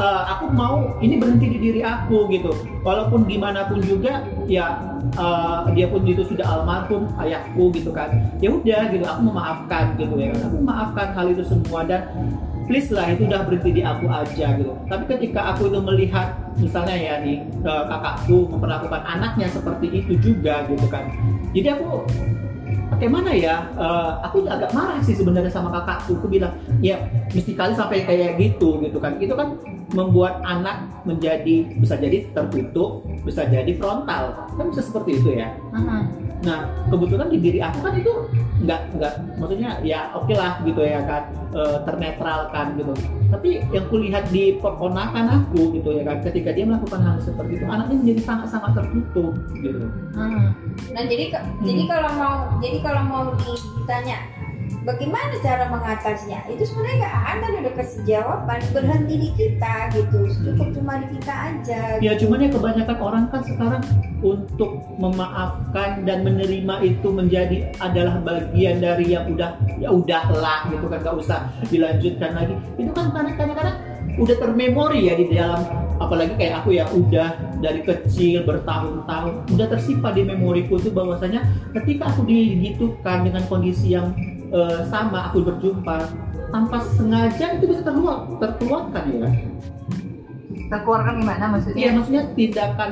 Eh, 0.00 0.22
aku 0.32 0.48
mau 0.48 0.96
ini 1.04 1.20
berhenti 1.20 1.44
di 1.52 1.58
diri 1.60 1.80
aku 1.84 2.24
gitu. 2.32 2.56
Walaupun 2.80 3.28
gimana 3.28 3.68
pun 3.68 3.84
juga 3.84 4.24
ya 4.48 4.80
eh, 5.12 5.60
dia 5.76 5.92
pun 5.92 6.00
itu 6.08 6.24
sudah 6.24 6.46
almarhum 6.48 7.04
ayahku 7.20 7.68
gitu 7.76 7.92
kan. 7.92 8.08
Ya 8.40 8.48
udah 8.48 8.88
gitu 8.88 9.04
aku 9.04 9.20
memaafkan 9.28 10.00
gitu 10.00 10.16
ya 10.16 10.32
kan. 10.32 10.40
Aku 10.48 10.56
memaafkan 10.64 11.06
hal 11.12 11.26
itu 11.36 11.44
semua 11.44 11.84
dan 11.84 12.08
please 12.64 12.88
lah 12.88 13.12
itu 13.12 13.28
udah 13.28 13.44
berhenti 13.44 13.76
di 13.76 13.82
aku 13.84 14.08
aja 14.08 14.56
gitu. 14.56 14.72
Tapi 14.88 15.04
ketika 15.04 15.52
aku 15.52 15.68
itu 15.68 15.78
melihat 15.84 16.32
misalnya 16.56 16.96
ya 16.96 17.14
nih 17.20 17.44
eh, 17.60 17.84
kakakku 17.84 18.48
memperlakukan 18.56 19.04
anaknya 19.04 19.52
seperti 19.52 20.00
itu 20.00 20.16
juga 20.16 20.64
gitu 20.64 20.88
kan. 20.88 21.12
Jadi 21.52 21.76
aku 21.76 22.08
bagaimana 22.88 23.36
ya 23.36 23.68
eh, 23.76 24.12
aku 24.24 24.48
agak 24.48 24.72
marah 24.72 24.96
sih 25.04 25.12
sebenarnya 25.12 25.52
sama 25.52 25.68
kakakku 25.68 26.16
aku 26.16 26.40
bilang 26.40 26.56
ya 26.80 26.96
mesti 27.36 27.52
kali 27.52 27.76
sampai 27.76 28.08
kayak 28.08 28.40
gitu 28.40 28.80
gitu 28.80 28.96
kan 28.96 29.20
itu 29.20 29.36
kan 29.36 29.60
membuat 29.90 30.38
anak 30.42 30.86
menjadi 31.02 31.66
bisa 31.74 31.94
jadi 31.94 32.30
tertutup 32.30 33.02
bisa 33.22 33.42
jadi 33.44 33.72
frontal 33.74 34.46
kan 34.48 34.66
bisa 34.68 34.82
seperti 34.82 35.18
itu 35.18 35.34
ya 35.34 35.50
Mhm. 35.72 36.00
nah 36.40 36.58
kebetulan 36.88 37.28
di 37.28 37.38
diri 37.38 37.60
aku 37.60 37.78
kan 37.80 37.94
itu 37.94 38.12
nggak 38.60 38.80
nggak 38.94 39.12
maksudnya 39.36 39.76
ya 39.80 40.08
oke 40.14 40.32
lah 40.32 40.56
gitu 40.62 40.80
ya 40.80 41.00
kan 41.02 41.22
eh, 41.50 41.78
ternetralkan 41.84 42.66
gitu 42.74 42.92
tapi 43.28 43.48
yang 43.68 43.86
kulihat 43.86 44.24
di 44.28 44.56
keponakan 44.56 45.26
aku 45.42 45.74
gitu 45.74 45.90
ya 45.92 46.02
kan 46.02 46.22
ketika 46.22 46.50
dia 46.50 46.64
melakukan 46.64 47.00
hal 47.00 47.16
seperti 47.18 47.56
itu 47.56 47.64
anaknya 47.64 47.96
menjadi 47.98 48.20
sangat 48.22 48.48
sangat 48.48 48.70
tertutup 48.74 49.32
gitu 49.54 49.84
Mhm. 50.12 50.44
Nah 50.90 51.02
jadi 51.04 51.24
Hmm. 51.30 51.60
jadi 51.60 51.82
kalau 51.86 52.10
mau 52.14 52.34
jadi 52.58 52.78
kalau 52.80 53.02
mau 53.04 53.22
di- 53.34 53.62
ditanya 53.76 54.16
bagaimana 54.90 55.34
cara 55.38 55.64
mengatasinya? 55.70 56.38
Itu 56.50 56.62
sebenarnya 56.66 56.96
nggak 57.06 57.16
ada 57.30 57.46
udah 57.62 57.74
kasih 57.78 58.00
jawaban. 58.02 58.58
Berhenti 58.74 59.14
di 59.14 59.28
kita 59.38 59.74
gitu. 59.94 60.18
Cukup 60.42 60.68
cuma 60.74 60.92
di 60.98 61.06
kita 61.18 61.34
aja 61.34 61.80
Ya 62.02 62.12
cuman 62.18 62.42
ya 62.42 62.50
kebanyakan 62.50 62.98
orang 62.98 63.24
kan 63.30 63.42
sekarang 63.46 63.82
untuk 64.20 64.70
memaafkan 64.98 66.02
dan 66.04 66.26
menerima 66.26 66.74
itu 66.82 67.08
menjadi 67.08 67.70
adalah 67.78 68.18
bagian 68.20 68.82
dari 68.82 69.14
yang 69.14 69.30
udah 69.30 69.56
ya 69.78 69.88
udahlah 69.88 70.66
gitu 70.68 70.86
kan 70.90 70.98
gak 71.00 71.16
usah 71.16 71.38
dilanjutkan 71.70 72.30
lagi. 72.34 72.54
Itu 72.76 72.90
kan 72.90 73.14
kadang-kadang 73.14 73.76
udah 74.18 74.36
termemori 74.36 75.06
ya 75.06 75.14
di 75.14 75.30
dalam 75.30 75.62
apalagi 76.00 76.34
kayak 76.34 76.64
aku 76.64 76.74
ya 76.74 76.88
udah 76.90 77.36
dari 77.60 77.84
kecil 77.84 78.42
bertahun-tahun 78.48 79.46
udah 79.52 79.66
tersimpan 79.68 80.12
di 80.16 80.22
memoriku 80.24 80.80
itu 80.80 80.90
bahwasanya 80.90 81.44
ketika 81.76 82.08
aku 82.08 82.24
digitukan 82.24 83.28
dengan 83.28 83.44
kondisi 83.46 83.94
yang 83.94 84.10
eh, 84.50 84.80
sama 84.86 85.30
aku 85.30 85.42
berjumpa 85.42 85.96
tanpa 86.50 86.82
sengaja 86.90 87.56
itu 87.56 87.64
bisa 87.66 87.82
terluar 87.82 88.26
terkeluarkan 88.36 89.04
ya 89.08 89.30
Terkeluarkan 90.70 91.14
gimana 91.18 91.44
maksudnya? 91.50 91.82
Iya 91.82 91.90
maksudnya 91.92 92.22
tindakan 92.30 92.90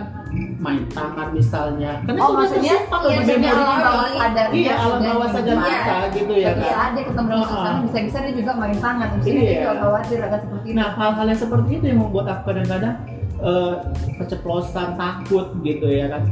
main 0.58 0.82
tangan 0.90 1.30
misalnya. 1.30 2.02
Karena 2.02 2.18
Oh, 2.20 2.34
maksudnya 2.34 2.74
tersimpan 2.74 2.98
iya, 2.98 3.06
dalam 3.06 3.22
sudah 3.22 3.38
memori 3.38 3.62
alam 3.62 3.78
bawah 3.86 4.10
sadar 4.10 4.46
Iya 4.50 4.74
alam 4.74 4.98
bawah 5.00 5.28
sadar 5.30 5.56
kita 5.62 5.96
gitu 6.10 6.32
ya 6.34 6.50
kan. 6.50 6.66
saat 6.68 6.90
dia 6.90 7.04
ketemu 7.06 7.26
dengan 7.28 7.46
seseorang 7.46 7.78
bisa-bisa 7.86 8.18
dia 8.18 8.34
juga 8.34 8.52
main 8.58 8.76
tangan. 8.76 9.08
Mungkin 9.14 9.30
dia 9.30 9.38
Iya. 9.38 9.54
juga 9.54 9.72
khawatir 9.78 10.18
agak 10.20 10.40
seperti 10.42 10.66
itu. 10.66 10.74
Nah 10.74 10.88
hal-hal 10.90 11.26
yang 11.28 11.40
seperti 11.40 11.70
itu 11.72 11.84
yang 11.86 11.98
membuat 12.02 12.26
aku 12.28 12.42
kadang-kadang 12.50 12.94
eh, 13.38 13.74
keceplosan 14.18 14.88
takut 14.98 15.46
gitu 15.62 15.86
ya 15.86 16.06
kan. 16.10 16.22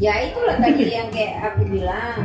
ya 0.00 0.12
itulah 0.24 0.56
tadi 0.56 0.84
yang 0.88 1.06
kayak 1.12 1.34
aku 1.44 1.60
bilang 1.68 2.16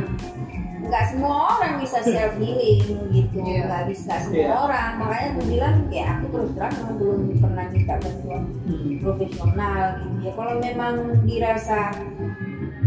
nggak 0.80 1.04
semua 1.06 1.34
orang 1.50 1.72
bisa 1.76 1.98
self 2.00 2.34
healing 2.40 2.80
gitu 3.10 3.36
nggak 3.36 3.84
bisa 3.86 4.04
nggak 4.06 4.20
semua 4.22 4.40
Iya. 4.40 4.54
orang 4.58 4.90
makanya 4.96 5.26
aku 5.28 5.40
bilang 5.46 5.74
kayak 5.86 6.08
aku 6.10 6.24
terus 6.30 6.50
terang 6.52 6.72
memang 6.74 6.94
belum 6.96 7.18
pernah 7.36 7.64
minta 7.68 7.94
bantuan 7.96 8.42
Hmm. 8.62 8.96
profesional 8.98 9.80
gitu 9.98 10.16
ya 10.20 10.32
kalau 10.32 10.54
memang 10.56 10.94
dirasa 11.22 11.78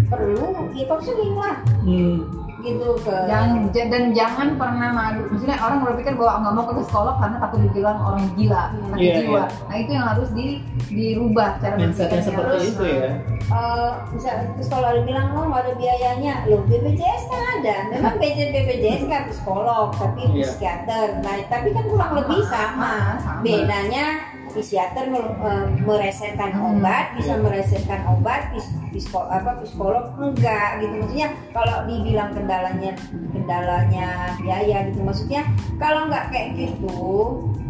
perlu 0.05 0.45
ya 0.71 0.85
konseling 0.85 1.33
lah 1.33 1.55
Hmm. 1.79 2.17
Gitu 2.63 2.95
ke 2.97 3.15
jangan 3.27 3.67
dan 3.69 4.03
jangan 4.11 4.47
pernah 4.55 4.89
malu 4.89 5.27
maksudnya 5.27 5.59
orang 5.59 5.83
berpikir 5.83 6.15
bahwa 6.15 6.33
nggak 6.39 6.53
mau 6.53 6.65
ke 6.65 6.73
psikolog 6.79 7.15
karena 7.17 7.37
takut 7.37 7.59
dibilang 7.61 7.99
orang 7.99 8.23
gila 8.33 8.63
sakit 8.71 9.03
Iya, 9.03 9.15
jiwa 9.19 9.35
iya. 9.37 9.45
nah 9.67 9.75
itu 9.75 9.91
yang 9.91 10.05
harus 10.07 10.29
di 10.31 10.45
dirubah 10.87 11.49
cara 11.59 11.75
Mindsetnya 11.75 11.91
berpikirnya. 12.17 12.23
seperti 12.23 12.47
Terus, 12.53 12.65
itu 12.69 12.83
ya. 12.87 13.11
Eh, 13.43 13.91
bisa 14.15 14.31
terus 14.55 14.67
kalau 14.67 14.87
ada 14.87 15.01
bilang 15.03 15.27
oh 15.31 15.43
nggak 15.45 15.61
ada 15.61 15.73
biayanya 15.75 16.33
loh 16.47 16.61
BPJS 16.63 17.23
kan 17.27 17.41
ada 17.59 17.75
memang 17.91 18.13
BPJS 18.15 18.49
BPJS 18.55 19.01
kan 19.05 19.21
psikolog 19.27 19.87
tapi 19.93 20.21
Iya. 20.31 20.45
psikiater 20.47 21.07
nah 21.19 21.35
tapi 21.45 21.67
kan 21.69 21.85
kurang 21.85 22.11
lebih 22.15 22.39
sama 22.45 23.19
sama. 23.19 23.43
bedanya 23.43 24.05
psikiater 24.53 25.09
me- 25.09 25.33
meresetkan 25.81 26.51
Hmm. 26.51 26.69
obat 26.71 27.11
bisa 27.13 27.33
Iya. 27.33 27.41
meresetkan 27.41 28.01
obat 28.07 28.41
pis, 28.49 28.65
psiko- 28.93 29.25
apa 29.25 29.57
psikolog 29.59 30.13
enggak 30.15 30.79
gitu 30.79 30.93
maksudnya 30.95 31.27
kalau 31.49 31.83
dibilang 31.83 32.29
kendalanya 32.31 32.93
kendalanya 33.33 34.07
biaya 34.37 34.77
gitu 34.87 35.01
maksudnya 35.01 35.41
kalau 35.75 36.05
nggak 36.05 36.29
kayak 36.29 36.49
gitu 36.55 37.01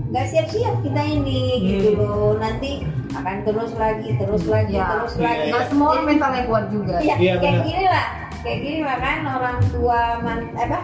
nggak 0.05 0.27
siap-siap 0.27 0.75
kita 0.79 1.01
ini 1.01 1.41
gitu 1.63 1.89
Hmm. 1.91 1.99
loh 1.99 2.31
nanti 2.37 2.83
akan 3.11 3.37
terus 3.41 3.71
lagi 3.73 4.09
terus 4.13 4.43
lagi 4.45 4.75
Ya. 4.75 4.85
terus 4.91 5.13
Iya, 5.15 5.23
lagi 5.23 5.47
nggak 5.49 5.65
semua 5.67 5.87
orang 5.91 6.05
mentalnya 6.05 6.43
kuat 6.43 6.65
juga 6.67 6.95
Iya, 6.99 7.15
Iya, 7.17 7.33
kayak 7.39 7.59
gini 7.63 7.85
lah 7.85 8.05
kayak 8.39 8.59
gini 8.59 8.79
lah 8.81 8.97
kan 8.97 9.17
orang 9.23 9.57
tua 9.71 10.01
man, 10.19 10.39
apa 10.53 10.79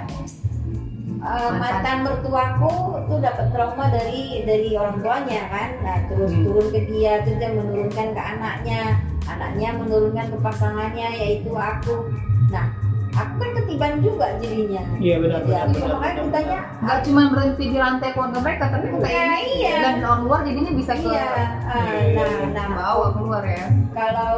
eh, 1.20 1.50
Mantan. 1.52 1.98
mertuaku 2.02 2.74
tuh 3.06 3.20
dapat 3.20 3.46
trauma 3.50 3.86
dari 3.88 4.44
dari 4.44 4.70
orang 4.74 4.98
tuanya 5.00 5.42
kan 5.48 5.70
nah 5.80 5.98
terus 6.06 6.32
Hmm. 6.32 6.44
turun 6.44 6.68
ke 6.70 6.80
dia 6.86 7.20
terus 7.22 7.38
dia 7.38 7.52
menurunkan 7.52 8.08
ke 8.12 8.22
anaknya 8.22 8.82
anaknya 9.26 9.70
menurunkan 9.76 10.26
ke 10.28 10.38
pasangannya 10.40 11.08
yaitu 11.14 11.52
aku 11.52 12.08
nah 12.48 12.72
aku 13.12 13.34
kan 13.36 13.50
ketiban 13.58 13.94
juga 14.00 14.38
jadinya 14.38 14.80
Iya 14.98 15.16
benar 15.20 15.40
ya 15.42 15.62
benar 15.62 15.66
itu 15.68 15.78
benar. 15.78 15.90
makanya 15.92 16.14
benar, 16.14 16.26
ditanya 16.26 16.60
nggak 16.80 17.00
cuma 17.04 17.22
berhenti 17.28 17.64
di 17.66 17.78
lantai 17.78 18.10
keluarga 18.12 18.40
mereka 18.40 18.64
tapi 18.70 18.86
kita 18.88 19.08
Iya, 19.08 19.24
ini 19.26 19.54
iya. 19.60 19.76
dan 19.82 19.96
orang 20.00 20.22
luar 20.24 20.40
jadinya 20.42 20.72
bisa 20.72 20.94
ke 20.94 21.10
iya 21.10 21.28
ah, 21.68 22.00
nah 22.16 22.30
nah 22.50 22.66
bawa 22.72 23.08
keluar 23.12 23.44
ya 23.44 23.66
kalau 23.92 24.38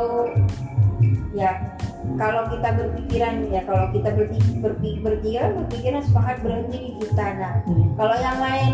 ya 1.32 1.52
kalau 2.16 2.44
kita 2.48 2.70
berpikiran 2.74 3.36
ya 3.48 3.62
kalau 3.64 3.86
kita 3.90 4.10
berpikir 4.12 4.54
berpikir 4.58 5.00
berpikiran 5.02 5.50
berpikiran 5.58 6.02
sepakat 6.02 6.38
berhenti 6.40 6.78
di 6.80 6.92
kita 6.98 7.26
nah 7.36 7.54
Hmm. 7.62 7.88
kalau 7.96 8.16
yang 8.18 8.38
lain 8.38 8.74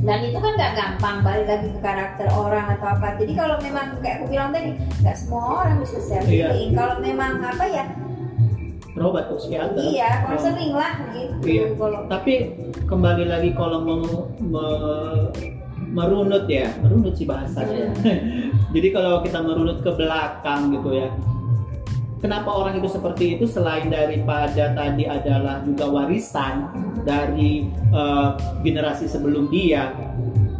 dan 0.00 0.18
itu 0.22 0.36
kan 0.36 0.52
nggak 0.54 0.72
gampang 0.74 1.16
balik 1.20 1.46
lagi 1.46 1.68
ke 1.68 1.80
karakter 1.80 2.26
orang 2.30 2.66
atau 2.70 2.88
apa 2.88 3.14
jadi 3.16 3.32
kalau 3.34 3.56
memang 3.58 3.98
kayak 3.98 4.16
aku 4.16 4.26
bilang 4.28 4.50
tadi 4.50 4.70
nggak 4.96 5.16
semua 5.16 5.42
orang 5.60 5.76
bisa 5.78 5.98
self 6.00 6.24
healing 6.24 6.70
kalau 6.72 6.96
memang 6.98 7.38
apa 7.40 7.66
ya 7.66 7.86
Berobat 8.90 9.30
ke 9.30 9.34
psikiater. 9.36 9.78
iya 9.84 10.10
Oh. 10.20 10.34
konseling 10.34 10.74
lah 10.74 10.92
gitu 11.08 11.34
Iya. 11.44 11.64
kalau 11.72 12.00
Tapi 12.08 12.32
kembali 12.84 13.24
lagi 13.26 13.50
kalau 13.52 13.78
mau 13.80 14.02
me- 14.40 15.30
merunut 15.88 16.44
ya 16.46 16.66
merunut 16.78 17.14
sih 17.14 17.22
bahasanya 17.22 17.94
jadi 18.74 18.88
kalau 18.90 19.22
kita 19.22 19.38
merunut 19.38 19.78
ke 19.78 19.90
belakang 19.90 20.70
gitu 20.70 20.90
ya 20.94 21.08
kenapa 22.20 22.50
orang 22.50 22.78
itu 22.78 22.88
seperti 22.90 23.38
itu? 23.38 23.44
Selain 23.48 23.88
daripada 23.90 24.74
tadi 24.74 25.08
adalah 25.08 25.62
juga 25.62 25.88
warisan 25.88 26.70
dari 27.02 27.66
uh, 27.94 28.36
generasi 28.62 29.08
sebelum 29.08 29.48
dia 29.50 29.94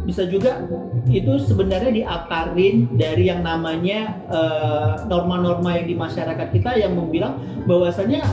bisa 0.09 0.25
juga 0.25 0.65
itu 1.05 1.37
sebenarnya 1.37 1.93
diakarin 1.93 2.89
dari 2.97 3.29
yang 3.29 3.45
namanya 3.45 4.17
uh, 4.25 5.05
norma-norma 5.05 5.77
yang 5.77 5.85
di 5.85 5.93
masyarakat 5.93 6.49
kita 6.49 6.81
yang 6.81 6.97
membilang 6.97 7.37
bahwasanya 7.69 8.25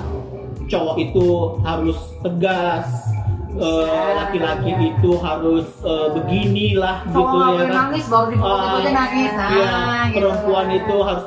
cowok 0.72 0.96
itu 0.96 1.26
harus 1.60 2.00
tegas 2.24 2.88
Eh, 2.88 3.15
laki-laki 3.56 4.72
uh, 4.74 4.88
itu 4.90 5.10
harus 5.22 5.66
uh, 5.86 6.12
beginilah 6.12 7.06
Kalo 7.08 7.24
gitu 7.24 7.36
ya 7.40 7.64
kan. 7.64 7.72
nangis 7.72 8.04
baru 8.10 8.26
di 8.28 8.36
uh, 8.36 8.78
nangis. 8.92 9.30
Nah, 9.32 9.48
iya, 9.48 9.76
gitu. 10.10 10.16
perempuan 10.20 10.66
itu 10.74 10.96
harus 11.00 11.24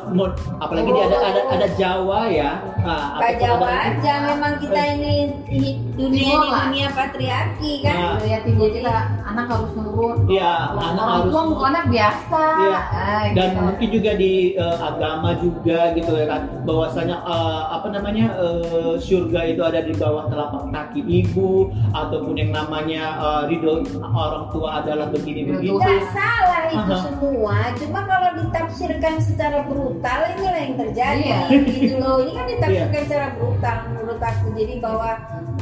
apalagi 0.61 0.89
dia 0.93 1.03
ada 1.09 1.17
ada 1.25 1.41
ada 1.57 1.67
Jawa 1.73 2.19
ya. 2.29 2.51
Nah, 2.85 3.31
Jawa 3.39 3.67
aja 3.67 4.13
memang 4.29 4.53
kita 4.61 4.77
eh. 4.77 4.93
ini, 4.99 5.13
ini 5.49 5.71
dunia 5.99 6.31
ini 6.31 6.49
dunia 6.69 6.87
patriarki 6.93 7.71
kan. 7.83 7.97
Nah, 7.97 8.23
ya 8.23 8.37
timur 8.45 8.69
kita 8.71 8.93
anak 9.25 9.45
harus 9.49 9.71
nurut. 9.75 10.17
Iya, 10.29 10.53
anak 10.77 11.05
harus 11.09 11.33
tua 11.33 11.65
anak 11.67 11.85
biasa. 11.89 12.43
Iya. 12.61 12.79
Ah, 12.93 13.23
Dan 13.33 13.49
gitu. 13.49 13.59
mungkin 13.65 13.87
juga 13.91 14.11
di 14.15 14.33
uh, 14.55 14.77
agama 14.79 15.29
juga 15.41 15.79
gitu 15.97 16.11
ya 16.13 16.25
kan 16.29 16.41
bahwasanya 16.63 17.17
uh, 17.25 17.61
apa 17.73 17.87
namanya 17.89 18.25
uh, 18.37 18.95
surga 19.01 19.39
itu 19.49 19.61
ada 19.65 19.81
di 19.81 19.93
bawah 19.97 20.29
telapak 20.29 20.63
kaki 20.69 21.01
ibu 21.03 21.73
atau 21.91 22.19
ataupun 22.19 22.35
yang 22.35 22.51
namanya 22.51 23.03
uh, 23.15 23.41
ridho 23.47 23.79
orang 24.03 24.51
tua 24.51 24.83
adalah 24.83 25.07
begini 25.07 25.47
begitu. 25.47 25.79
Tidak 25.79 26.03
salah 26.11 26.67
itu 26.67 26.75
uh 26.75 26.91
-huh. 26.91 27.01
semua, 27.07 27.55
cuma 27.79 27.99
kalau 28.03 28.29
ditafsirkan 28.43 29.15
secara 29.23 29.63
brutal 29.63 30.19
inilah 30.35 30.59
yang 30.59 30.75
terjadi 30.75 31.23
yeah. 31.23 31.47
gitu 31.47 31.95
loh. 31.97 32.19
Ini 32.27 32.31
kan 32.35 32.45
ditafsirkan 32.51 32.99
yeah. 32.99 33.07
secara 33.07 33.27
brutal 33.39 33.75
menurut 33.87 34.08
aku. 34.21 34.47
Jadi 34.53 34.73
bahwa 34.83 35.09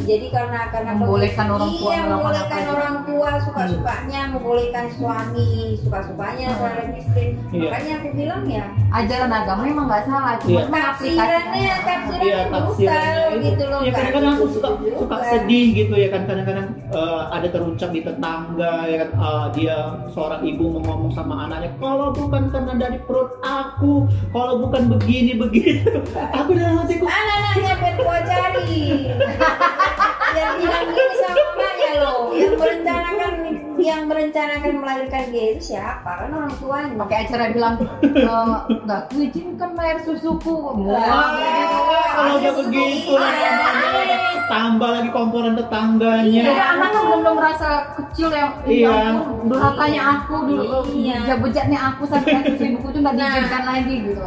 jadi 0.04 0.28
karena 0.30 0.60
karena 0.70 0.92
membolehkan 0.98 1.48
orang 1.50 1.72
tua 1.80 1.92
iya, 1.94 2.02
membolehkan 2.06 2.64
orang 2.70 2.96
tua 3.06 3.30
suka-sukanya, 3.42 4.22
hmm. 4.28 4.32
membolehkan 4.38 4.86
suami 4.94 5.50
suka-sukanya 5.82 6.48
hmm. 6.52 6.58
terhadap 6.58 6.88
istri. 6.98 7.26
Yeah. 7.54 7.72
Makanya 7.72 7.94
aku 8.02 8.10
bilang 8.14 8.42
ya 8.50 8.66
ajaran 8.94 9.32
agama 9.32 9.62
emang 9.68 9.88
nggak 9.90 10.04
salah, 10.06 10.36
cuma 10.42 10.62
yeah. 10.62 10.70
tafsirannya 10.70 11.74
tafsirannya 11.84 12.28
yeah, 12.28 12.46
brutal 12.50 13.28
gitu 13.42 13.64
loh. 13.68 13.82
Ya 13.82 13.92
kadang-kadang 13.92 14.34
aku 14.38 14.46
suka 14.54 14.70
suka 14.98 15.18
sedih 15.30 15.68
gitu 15.74 15.94
ya 15.98 16.10
kan 16.10 16.22
kadang-kadang 16.30 16.68
uh, 16.92 17.30
ada 17.32 17.48
terucap 17.52 17.90
di 17.92 18.02
tetangga 18.04 18.76
ya 18.88 18.98
kan 19.06 19.10
uh, 19.18 19.46
dia 19.54 19.78
seorang 20.12 20.42
ibu 20.46 20.80
ngomong 20.80 21.12
sama 21.14 21.48
anaknya 21.48 21.72
kalau 21.78 22.14
bukan 22.14 22.50
karena 22.52 22.74
dari 22.78 23.00
perut 23.04 23.38
aku 23.44 24.08
kalau 24.32 24.54
bukan 24.66 24.92
begini 24.98 25.38
begitu 25.38 26.02
aku 26.38 26.52
dalam 26.56 26.84
hatiku 26.84 27.06
anak-anaknya 27.06 27.74
pengen 27.80 27.96
cari 28.48 29.12
yang 30.38 30.54
bilang 30.62 30.88
gini 30.94 31.16
sama 31.20 31.36
mamanya 31.36 31.92
loh. 32.00 32.22
Yang 32.32 32.54
merencanakan 32.56 33.34
yang 33.78 34.02
merencanakan 34.10 34.74
melahirkan 34.84 35.24
dia 35.34 35.46
itu 35.56 35.62
siapa? 35.74 36.12
Kan 36.26 36.32
orang 36.34 36.54
tuanya. 36.60 36.94
Pakai 37.06 37.18
acara 37.26 37.44
bilang 37.52 37.76
eh, 38.04 38.56
nggak 38.86 39.02
uh, 39.02 39.08
kuizinkan 39.12 39.72
lahir 39.76 39.98
susuku. 40.06 40.56
Wah 40.88 41.34
kalau 42.14 42.34
udah 42.42 42.54
begitu 42.66 43.14
tambah 44.48 44.90
lagi 44.90 45.10
komponen 45.12 45.54
tetangganya. 45.60 46.44
Iya 46.48 46.64
anak 46.78 46.90
kan 46.96 47.04
belum 47.04 47.20
belum 47.20 47.36
merasa 47.36 47.70
kecil 48.00 48.32
yang 48.32 48.52
iya. 48.64 49.20
durhakanya 49.44 50.02
aku 50.24 50.36
dulu 50.48 50.88
iya. 50.96 51.36
bejatnya 51.36 51.80
aku 51.94 52.08
sampai 52.08 52.48
ibuku 52.56 52.88
tuh 52.96 53.00
nggak 53.04 53.16
nah. 53.20 53.28
diizinkan 53.28 53.64
lagi 53.68 53.96
gitu 54.08 54.24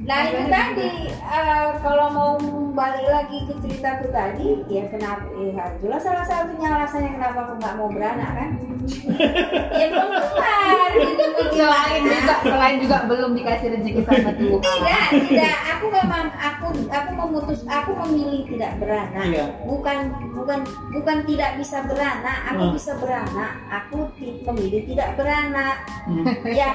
Nah 0.00 0.18
itu 0.32 0.44
tadi 0.48 0.88
uh, 1.20 1.76
kalau 1.84 2.06
mau 2.08 2.32
balik 2.72 3.04
lagi 3.04 3.44
ke 3.44 3.54
ceritaku 3.60 4.08
tadi, 4.08 4.64
ya 4.72 4.88
kenapa? 4.88 5.28
Ya 5.36 5.64
jelas 5.84 6.00
salah 6.00 6.24
satunya 6.24 6.68
alasannya 6.72 7.10
kenapa 7.20 7.38
aku 7.44 7.52
nggak 7.60 7.76
mau 7.76 7.88
beranak 7.92 8.30
kan? 8.32 8.50
ya 9.80 9.86
belum 9.92 10.08
keluar 10.08 10.90
gitu 10.96 11.24
Selain 11.52 12.00
juga, 12.00 12.34
selain 12.40 12.76
juga 12.80 12.98
belum 13.04 13.30
dikasih 13.36 13.68
rezeki 13.76 14.00
sama 14.08 14.32
Tuhan. 14.40 14.60
Tidak, 14.64 15.06
tidak. 15.28 15.58
Aku 15.76 15.84
memang 15.92 16.24
aku 16.32 16.66
aku 16.88 17.10
memutus, 17.12 17.60
aku 17.68 17.90
memilih 18.06 18.42
tidak 18.48 18.72
beranak. 18.80 19.24
Iya. 19.28 19.44
Bukan 19.68 19.98
bukan 20.32 20.58
bukan 20.96 21.16
tidak 21.28 21.50
bisa 21.60 21.84
beranak. 21.84 22.38
Aku 22.56 22.62
hmm. 22.70 22.74
bisa 22.74 22.92
beranak. 22.96 23.52
Aku 23.68 24.08
memilih 24.48 24.82
tidak 24.88 25.08
beranak. 25.20 25.76
Hmm. 26.08 26.24
Ya 26.48 26.72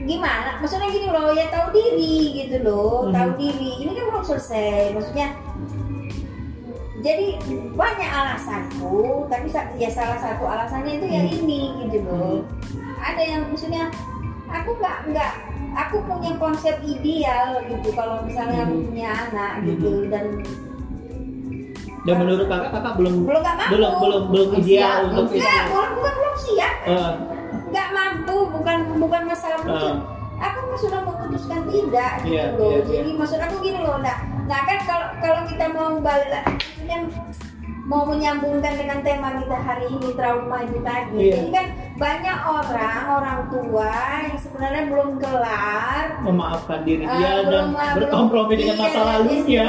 gimana 0.00 0.56
maksudnya 0.64 0.88
gini 0.88 1.08
loh 1.12 1.28
ya 1.36 1.52
tahu 1.52 1.76
diri 1.76 2.44
gitu 2.44 2.56
loh 2.64 3.08
hmm. 3.08 3.12
tahu 3.12 3.30
diri 3.36 3.70
ini 3.84 3.90
kan 3.92 4.04
belum 4.08 4.24
selesai 4.24 4.96
maksudnya 4.96 5.28
jadi 7.00 7.40
banyak 7.76 8.10
alasanku 8.12 9.24
tapi 9.32 9.48
ya 9.80 9.88
salah 9.92 10.20
satu 10.20 10.44
alasannya 10.44 11.00
itu 11.00 11.06
yang 11.08 11.26
hmm. 11.28 11.36
ini 11.44 11.60
gitu 11.88 11.98
loh 12.08 12.44
hmm. 12.44 12.96
ada 13.00 13.22
yang 13.22 13.42
maksudnya 13.52 13.92
aku 14.48 14.70
nggak 14.80 14.98
nggak 15.12 15.32
aku 15.76 15.96
punya 16.08 16.32
konsep 16.40 16.76
ideal 16.82 17.60
gitu 17.68 17.88
kalau 17.92 18.24
misalnya 18.24 18.64
hmm. 18.64 18.72
punya 18.88 19.08
anak 19.28 19.52
gitu 19.68 19.90
hmm. 20.04 20.08
dan 20.08 20.24
dan 22.08 22.16
menurut 22.16 22.48
kakak 22.48 22.72
kakak 22.72 22.94
belum 22.96 23.14
belum 23.28 23.40
gak 23.44 23.68
belum 23.68 23.92
belum 24.00 24.22
belum 24.32 24.48
ideal 24.64 25.12
untuk 25.12 25.36
itu 25.36 25.44
bukan 25.44 25.88
bukan 25.92 26.12
belum 26.16 26.36
siap 26.40 26.74
uh, 26.88 27.12
nggak 27.70 27.88
mampu 27.92 28.09
bukan 28.48 28.76
bukan 28.96 29.22
masalah 29.28 29.60
mungkin 29.60 29.96
uh. 30.00 30.40
aku 30.40 30.74
sudah 30.80 31.00
memutuskan 31.04 31.68
tidak 31.68 32.12
gitu 32.24 32.32
yeah, 32.32 32.56
loh. 32.56 32.70
yeah, 32.72 32.80
jadi 32.88 33.10
yeah. 33.12 33.18
maksud 33.20 33.38
aku 33.42 33.54
gini 33.60 33.78
loh 33.84 33.98
nah 34.00 34.16
nah 34.48 34.60
kan 34.64 34.78
kalau 34.88 35.06
kalau 35.20 35.42
kita 35.44 35.64
mau 35.68 36.00
balik 36.00 36.44
yang 36.88 37.04
mau 37.90 38.06
menyambungkan 38.06 38.78
dengan 38.78 39.02
tema 39.02 39.34
kita 39.42 39.58
hari 39.58 39.90
ini 39.90 40.08
trauma 40.14 40.62
itu 40.62 40.78
tadi 40.80 41.18
yeah. 41.18 41.34
jadi 41.36 41.48
kan 41.50 41.66
banyak 42.00 42.38
orang 42.48 43.02
orang 43.12 43.40
tua 43.52 43.92
yang 44.24 44.38
sebenarnya 44.40 44.82
belum 44.88 45.10
kelar. 45.20 46.04
Memaafkan 46.24 46.80
diri 46.88 47.04
uh, 47.04 47.12
dia 47.12 47.44
dan 47.44 47.76
berkompromi 47.76 48.56
dengan 48.56 48.76
iya, 48.80 48.84
masa 48.88 49.00
lalunya. 49.04 49.64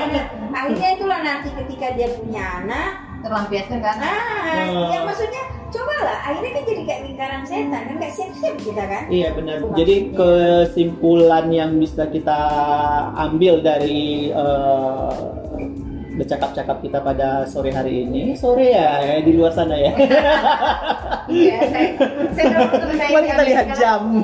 akhirnya 0.55 0.89
itulah 0.95 1.19
nanti 1.19 1.49
ketika 1.51 1.87
dia 1.99 2.07
punya 2.15 2.43
anak 2.63 3.03
terlampiaskan 3.19 3.79
kan? 3.83 3.95
Nah 3.99 4.15
uh. 4.63 4.89
ya 4.95 4.99
maksudnya 5.03 5.43
coba 5.71 5.95
lah 6.03 6.17
akhirnya 6.27 6.51
kan 6.51 6.63
jadi 6.67 6.81
kayak 6.83 7.01
lingkaran 7.07 7.41
setan 7.47 7.81
kan 7.87 7.95
nggak 7.95 8.13
siap-siap 8.13 8.55
kita 8.59 8.83
kan 8.83 9.03
iya 9.07 9.29
benar 9.31 9.57
jadi 9.73 9.95
kesimpulan 10.13 11.45
yang 11.49 11.71
bisa 11.79 12.03
kita 12.11 12.39
ambil 13.15 13.63
dari 13.63 14.29
uh, 14.35 15.41
bercakap-cakap 16.21 16.77
kita 16.83 16.99
pada 16.99 17.47
sore 17.47 17.71
hari 17.71 18.03
ini 18.05 18.35
sore 18.35 18.75
ya, 18.75 18.99
ya 18.99 19.15
di 19.23 19.31
luar 19.33 19.51
sana 19.55 19.73
ya. 19.73 19.91
Iya, 21.31 21.57
saya, 21.71 21.87
Mari 23.11 23.27
kita 23.31 23.43
lihat 23.47 23.67
jam. 23.79 24.19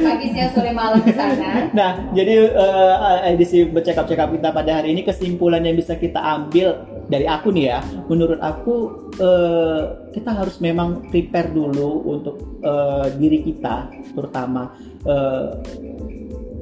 Pagi 0.00 0.26
siang 0.32 0.50
sore 0.56 0.72
malam 0.72 1.04
di 1.04 1.12
sana. 1.12 1.68
Nah, 1.76 1.90
jadi 2.16 2.48
uh, 2.56 3.28
edisi 3.28 3.68
bercakap-cakap 3.68 4.40
kita 4.40 4.48
pada 4.56 4.80
hari 4.80 4.96
ini 4.96 5.04
kesimpulan 5.04 5.60
yang 5.60 5.76
bisa 5.76 5.94
kita 6.00 6.16
ambil 6.16 6.95
dari 7.06 7.26
aku 7.30 7.54
nih 7.54 7.64
ya, 7.70 7.78
menurut 8.10 8.42
aku 8.42 8.74
uh, 9.22 10.10
kita 10.10 10.30
harus 10.34 10.58
memang 10.58 11.06
prepare 11.06 11.54
dulu 11.54 12.02
untuk 12.18 12.36
uh, 12.66 13.06
diri 13.14 13.46
kita, 13.46 13.86
terutama 14.10 14.74
uh, 15.06 15.54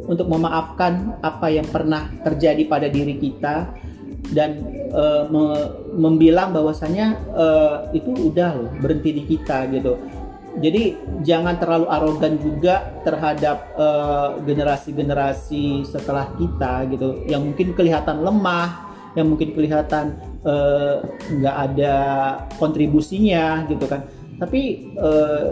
untuk 0.05 0.29
memaafkan 0.29 1.17
apa 1.25 1.49
yang 1.49 1.65
pernah 1.65 2.13
terjadi 2.21 2.61
pada 2.69 2.93
diri 2.93 3.17
kita 3.17 3.73
dan 4.37 4.61
uh, 4.93 5.25
me 5.33 5.45
membilang 5.97 6.53
bahwasanya 6.53 7.17
uh, 7.33 7.77
itu 7.97 8.13
udah 8.13 8.53
loh 8.53 8.69
berhenti 8.85 9.17
di 9.17 9.23
kita 9.25 9.65
gitu. 9.73 9.97
Jadi 10.55 10.95
jangan 11.27 11.59
terlalu 11.59 11.91
arogan 11.91 12.39
juga 12.39 12.95
terhadap 13.03 13.75
generasi-generasi 14.47 15.83
uh, 15.83 15.87
setelah 15.89 16.31
kita 16.39 16.87
gitu, 16.95 17.27
yang 17.27 17.43
mungkin 17.43 17.75
kelihatan 17.75 18.23
lemah, 18.23 18.87
yang 19.19 19.35
mungkin 19.35 19.51
kelihatan 19.51 20.15
nggak 21.41 21.57
uh, 21.57 21.65
ada 21.65 21.97
kontribusinya 22.61 23.65
gitu 23.67 23.89
kan. 23.89 24.05
Tapi 24.37 24.93
uh, 25.01 25.49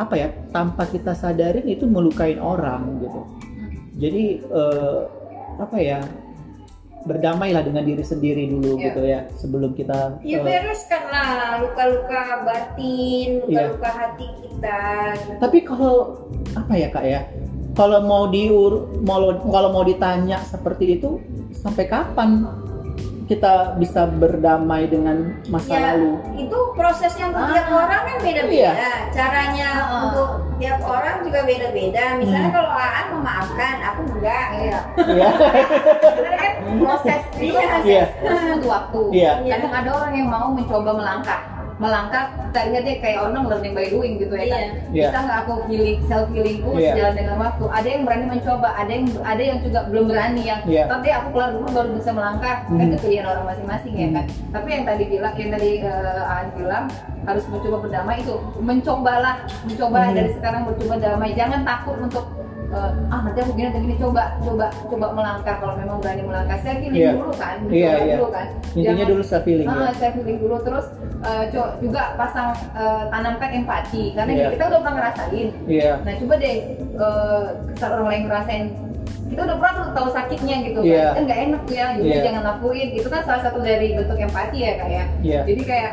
apa 0.00 0.14
ya 0.16 0.28
tanpa 0.50 0.88
kita 0.88 1.12
sadarin 1.12 1.68
itu 1.68 1.84
melukain 1.84 2.40
orang 2.40 2.98
gitu 3.04 3.20
jadi 4.00 4.40
uh, 4.48 5.04
apa 5.60 5.76
ya 5.78 6.00
berdamailah 7.02 7.66
dengan 7.66 7.82
diri 7.82 8.02
sendiri 8.06 8.46
dulu 8.46 8.78
ya. 8.78 8.84
gitu 8.88 9.00
ya 9.02 9.20
sebelum 9.36 9.74
kita 9.74 10.22
ya 10.22 10.40
uh, 10.40 10.46
bereskanlah 10.46 11.60
luka-luka 11.66 12.46
batin 12.46 13.42
iya. 13.50 13.68
luka-luka 13.68 13.90
ya. 13.90 13.94
hati 13.98 14.28
kita 14.42 14.80
gitu. 15.18 15.38
tapi 15.42 15.58
kalau 15.66 15.96
apa 16.56 16.72
ya 16.78 16.88
kak 16.88 17.04
ya 17.04 17.20
kalau 17.72 18.00
mau 18.04 18.30
diur 18.30 19.02
mau 19.02 19.34
kalau 19.50 19.70
mau 19.74 19.84
ditanya 19.84 20.40
seperti 20.46 21.00
itu 21.00 21.18
sampai 21.52 21.90
kapan 21.90 22.46
kita 23.22 23.52
bisa 23.76 24.04
berdamai 24.04 24.86
dengan 24.86 25.38
masa 25.46 25.70
Ya, 25.70 25.80
lalu? 25.94 26.18
itu 26.36 26.58
prosesnya 26.72 27.28
untuk 27.28 27.46
tiap 27.48 27.68
Ah. 27.68 27.78
orang 27.80 28.00
kan 28.02 28.16
beda-beda. 28.18 28.72
Iya. 28.72 28.72
Caranya 29.10 29.68
Ah. 29.80 30.00
untuk 30.04 30.28
tiap 30.56 30.78
orang 30.80 31.16
juga 31.22 31.40
beda-beda. 31.42 32.04
Misalnya 32.16 32.48
Hmm. 32.48 32.56
kalau 32.56 32.72
Aan 32.72 33.06
memaafkan, 33.12 33.74
aku 33.82 34.00
enggak. 34.10 34.46
Iya. 34.54 34.78
Iya. 34.96 35.28
Karena 36.00 36.36
kan 36.36 36.52
proses 36.82 37.22
itu 37.34 37.52
Iya. 37.52 37.68
proses 37.68 37.86
Iya. 37.86 38.04
butuh 38.52 38.70
waktu. 38.70 39.00
Iya. 39.12 39.32
Kadang 39.52 39.74
ada 39.74 39.90
orang 39.92 40.12
yang 40.12 40.28
mau 40.28 40.46
mencoba 40.48 40.90
melangkah. 40.92 41.40
Melangkah, 41.80 42.24
lihat 42.52 42.84
dia 42.84 42.96
kayak 43.00 43.18
orang 43.24 43.48
learning 43.48 43.72
by 43.72 43.86
doing 43.88 44.20
gitu 44.20 44.34
ya 44.36 44.46
kan. 44.48 44.66
Iya. 44.66 44.68
Iya. 44.92 45.04
Bisa 45.08 45.18
nggak 45.24 45.38
aku 45.44 45.52
healing, 45.68 45.98
self 46.04 46.26
healingku 46.30 46.70
Iya. 46.76 46.92
sejalan 46.92 47.14
dengan 47.16 47.36
waktu. 47.40 47.64
Ada 47.68 47.88
yang 47.88 48.02
berani 48.04 48.26
mencoba, 48.28 48.68
ada 48.76 48.90
yang 48.92 49.06
ada 49.24 49.42
yang 49.42 49.58
juga 49.64 49.80
belum 49.88 50.04
berani 50.08 50.42
yang 50.44 50.60
Iya. 50.68 50.84
tapi 50.86 51.08
aku 51.08 51.26
keluar 51.32 51.48
dulu 51.52 51.66
baru 51.72 51.88
bisa 51.96 52.10
melangkah. 52.12 52.56
Kan 52.68 52.76
Hmm. 52.76 52.86
itu 52.86 52.96
pilihan 53.00 53.24
orang 53.24 53.44
masing-masing 53.48 53.94
ya 53.94 54.08
kan. 54.12 54.24
Tapi 54.52 54.68
yang 54.68 54.84
tadi 54.84 55.04
bilang, 55.08 55.34
yang 55.34 55.50
tadi 55.50 55.70
eh, 55.80 56.22
Aan 56.22 56.46
bilang 56.54 56.84
harus 57.22 57.44
mencoba 57.46 57.76
berdamai 57.82 58.16
itu 58.20 58.34
mencobalah, 58.58 59.34
mencobalah 59.64 60.08
Hmm. 60.10 60.18
dari 60.18 60.30
sekarang 60.34 60.62
mencoba 60.66 60.94
damai. 60.98 61.30
Jangan 61.32 61.60
takut 61.62 61.96
untuk 61.98 62.24
eh, 62.72 62.90
ah 63.06 63.20
nanti 63.22 63.38
aku 63.38 63.52
gini 63.52 63.66
nanti 63.66 63.80
gini 63.80 63.96
coba 63.96 64.22
coba 64.38 64.66
coba 64.86 65.06
melangkah 65.12 65.56
kalau 65.56 65.74
memang 65.74 65.96
berani 65.98 66.22
melangkah 66.22 66.56
saya 66.58 66.74
feeling 66.76 66.96
Iya. 66.98 67.12
dulu 67.14 67.32
kan 67.34 67.56
Iya, 67.62 67.68
mencoba 67.90 68.00
iya. 68.02 68.14
dulu 68.14 68.26
kan 68.28 68.46
Intinya 68.72 68.84
Jangan- 68.88 69.10
dulu 69.10 69.22
self 69.22 69.44
healing 69.44 69.66
ya. 69.66 69.76
Ah, 69.78 69.92
saya 69.92 70.10
feeling 70.12 70.38
dulu 70.38 70.56
terus 70.58 70.86
co- 71.48 71.72
juga 71.78 72.02
pasang 72.14 72.48
eh, 72.72 73.02
tanamkan 73.08 73.50
empati 73.54 74.02
karena 74.12 74.32
Iya. 74.32 74.46
kita 74.50 74.62
udah 74.66 74.78
pernah 74.80 74.94
ngerasain 74.96 75.48
Iya. 75.66 75.92
nah 76.00 76.12
coba 76.16 76.34
deh 76.36 76.56
eh, 76.96 77.44
saat 77.74 77.92
orang 77.92 78.08
lain 78.08 78.22
ngerasain 78.26 78.64
kita 79.28 79.40
udah 79.42 79.56
pernah 79.56 79.74
tahu 79.92 80.08
sakitnya 80.10 80.56
gitu 80.62 80.80
kan 80.82 81.08
kan 81.10 81.22
nggak 81.24 81.40
enak 81.42 81.62
ya 81.66 81.86
jadi 81.94 82.08
Iya. 82.10 82.22
jangan 82.22 82.42
lakuin 82.46 82.88
itu 82.90 83.06
kan 83.06 83.20
salah 83.22 83.42
satu 83.42 83.58
dari 83.60 83.92
bentuk 83.92 84.18
empati 84.18 84.58
ya 84.58 84.72
kak 84.76 84.88
ya 84.88 85.04
Iya. 85.20 85.40
jadi 85.46 85.62
kayak 85.62 85.92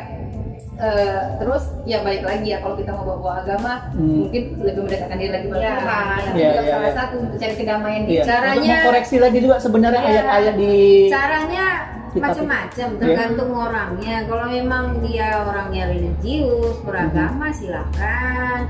eh, 0.80 1.20
terus 1.36 1.64
ya 1.84 2.00
balik 2.00 2.22
lagi 2.22 2.48
ya 2.48 2.58
kalau 2.58 2.74
kita 2.74 2.90
mau 2.90 3.04
bawa 3.14 3.40
agama 3.40 3.72
Hmm. 3.92 4.24
mungkin 4.24 4.42
lebih 4.58 4.80
mendekatkan 4.82 5.16
diri 5.16 5.30
lagi 5.30 5.46
pada 5.46 5.60
Iya. 5.60 5.72
Tuhan 5.76 6.06
itu 6.10 6.30
Iya, 6.32 6.48
juga 6.48 6.60
iya, 6.60 6.70
salah 6.70 6.82
iya. 6.82 6.96
satu 6.96 7.14
untuk 7.18 7.36
cari 7.36 7.54
kedamaian 7.54 8.02
di 8.02 8.12
Iya. 8.12 8.22
Caranya- 8.22 8.56
Untuk 8.56 8.72
mengkoreksi 8.80 9.16
lagi 9.18 9.38
juga 9.38 9.56
sebenarnya 9.58 10.00
Iya. 10.00 10.10
ayat-ayat 10.10 10.54
di 10.56 10.72
Caranya 11.06 11.66
macam-macam, 12.10 12.88
Iya. 12.88 12.98
tergantung 12.98 13.50
orangnya. 13.52 14.16
Kalau 14.24 14.46
memang 14.48 14.84
dia 15.00 15.28
orangnya 15.40 15.82
religius, 15.86 16.76
beragama 16.82 17.46
silakan. 17.50 18.60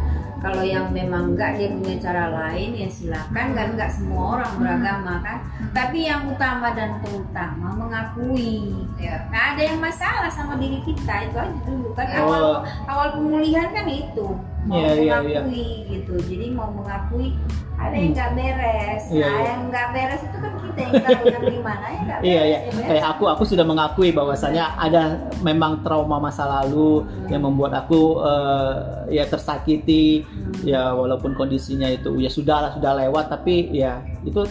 Kalau 0.41 0.65
yang 0.65 0.89
memang 0.89 1.37
enggak 1.37 1.61
dia 1.61 1.69
punya 1.77 1.97
cara 2.01 2.25
lain 2.33 2.73
ya 2.73 2.89
silakan 2.89 3.53
kan 3.53 3.67
enggak 3.77 3.93
semua 3.93 4.41
orang 4.41 4.53
beragama 4.57 5.15
kan. 5.21 5.39
Tapi 5.71 6.09
yang 6.09 6.25
utama 6.27 6.73
dan 6.73 6.97
terutama 7.05 7.77
mengakui. 7.77 8.73
ya 8.97 9.29
Nah, 9.29 9.53
ada 9.55 9.63
yang 9.63 9.79
masalah 9.81 10.33
sama 10.33 10.57
diri 10.57 10.81
kita 10.81 11.29
itu 11.29 11.37
aja 11.37 11.61
dulu 11.65 11.93
kan 11.93 12.09
Oh. 12.11 12.25
awal 12.25 12.45
awal 12.89 13.09
pemulihan 13.17 13.69
kan 13.71 13.85
itu 13.85 14.27
mau 14.65 14.77
Iya, 14.77 14.91
iya, 14.93 15.17
iya. 15.25 15.41
mengakui 15.45 15.69
gitu. 15.89 16.15
Jadi 16.25 16.47
mau 16.53 16.69
mengakui 16.73 17.37
ada 17.81 17.97
yang 17.97 18.13
nggak 18.13 18.31
beres. 18.37 19.03
Iya, 19.09 19.25
nah, 19.25 19.37
iya. 19.41 19.49
yang 19.53 19.61
nggak 19.69 19.87
beres 19.93 20.21
itu 20.25 20.37
kan 20.37 20.50
ya. 20.77 22.17
Iya 22.21 22.43
iya, 22.45 22.59
ya 22.69 22.83
kayak 22.87 23.05
aku 23.17 23.25
aku 23.31 23.43
sudah 23.49 23.65
mengakui 23.65 24.11
bahwasanya 24.13 24.77
ada 24.77 25.19
memang 25.41 25.81
trauma 25.81 26.21
masa 26.21 26.45
lalu 26.47 27.07
yang 27.33 27.47
membuat 27.47 27.73
aku 27.87 28.21
eh, 28.23 28.73
ya 29.21 29.25
tersakiti 29.27 30.23
ya 30.63 30.93
walaupun 30.93 31.33
kondisinya 31.35 31.89
itu 31.89 32.21
ya 32.21 32.31
sudahlah 32.31 32.77
sudah 32.77 32.93
lewat 33.07 33.33
tapi 33.33 33.73
ya 33.73 34.05
itu 34.23 34.45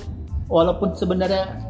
walaupun 0.49 0.97
sebenarnya 0.97 1.68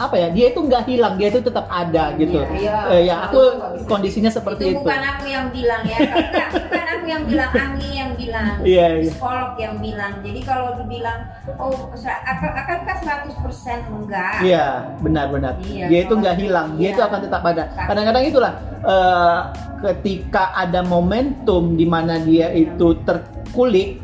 apa 0.00 0.14
ya 0.16 0.28
dia 0.32 0.46
itu 0.50 0.60
nggak 0.60 0.84
hilang 0.88 1.14
dia 1.20 1.28
itu 1.28 1.40
tetap 1.40 1.68
ada 1.68 2.16
gitu. 2.16 2.40
Iya, 2.40 2.76
Eh, 2.90 3.02
ya 3.12 3.28
aku 3.28 3.40
kondisinya 3.84 4.32
seperti 4.32 4.72
itu 4.72 4.72
itu. 4.72 4.80
bukan 4.80 5.02
aku 5.04 5.24
yang 5.28 5.46
bilang 5.52 5.82
ya 5.84 5.98
bukan, 6.00 6.46
bukan 6.64 6.86
aku 6.88 7.06
yang 7.06 7.22
bilang 7.28 7.50
Anggi 7.52 7.90
yang 7.92 8.10
bilang 8.16 8.46
Iya, 8.72 8.86
iya. 8.98 9.10
psikolog 9.12 9.52
yang 9.60 9.74
bilang 9.78 10.12
jadi 10.24 10.40
kalau 10.42 10.68
dibilang 10.80 11.18
oh 11.60 11.92
akan 11.92 12.50
akankah 12.56 12.96
100% 13.36 13.92
enggak 13.92 14.34
Iya, 14.42 14.66
benar-benar. 15.00 15.52
Iya, 15.60 15.86
dia 15.90 16.00
itu 16.08 16.14
nggak 16.16 16.36
hilang, 16.40 16.68
dia 16.80 16.88
iya. 16.88 16.94
itu 16.96 17.02
akan 17.02 17.20
tetap 17.22 17.42
ada. 17.44 17.62
Kadang-kadang 17.76 18.24
itulah 18.24 18.52
eh, 18.82 19.40
ketika 19.82 20.54
ada 20.54 20.80
momentum 20.82 21.74
di 21.74 21.84
mana 21.84 22.18
dia 22.22 22.48
itu 22.54 22.94
terkulik, 23.02 23.98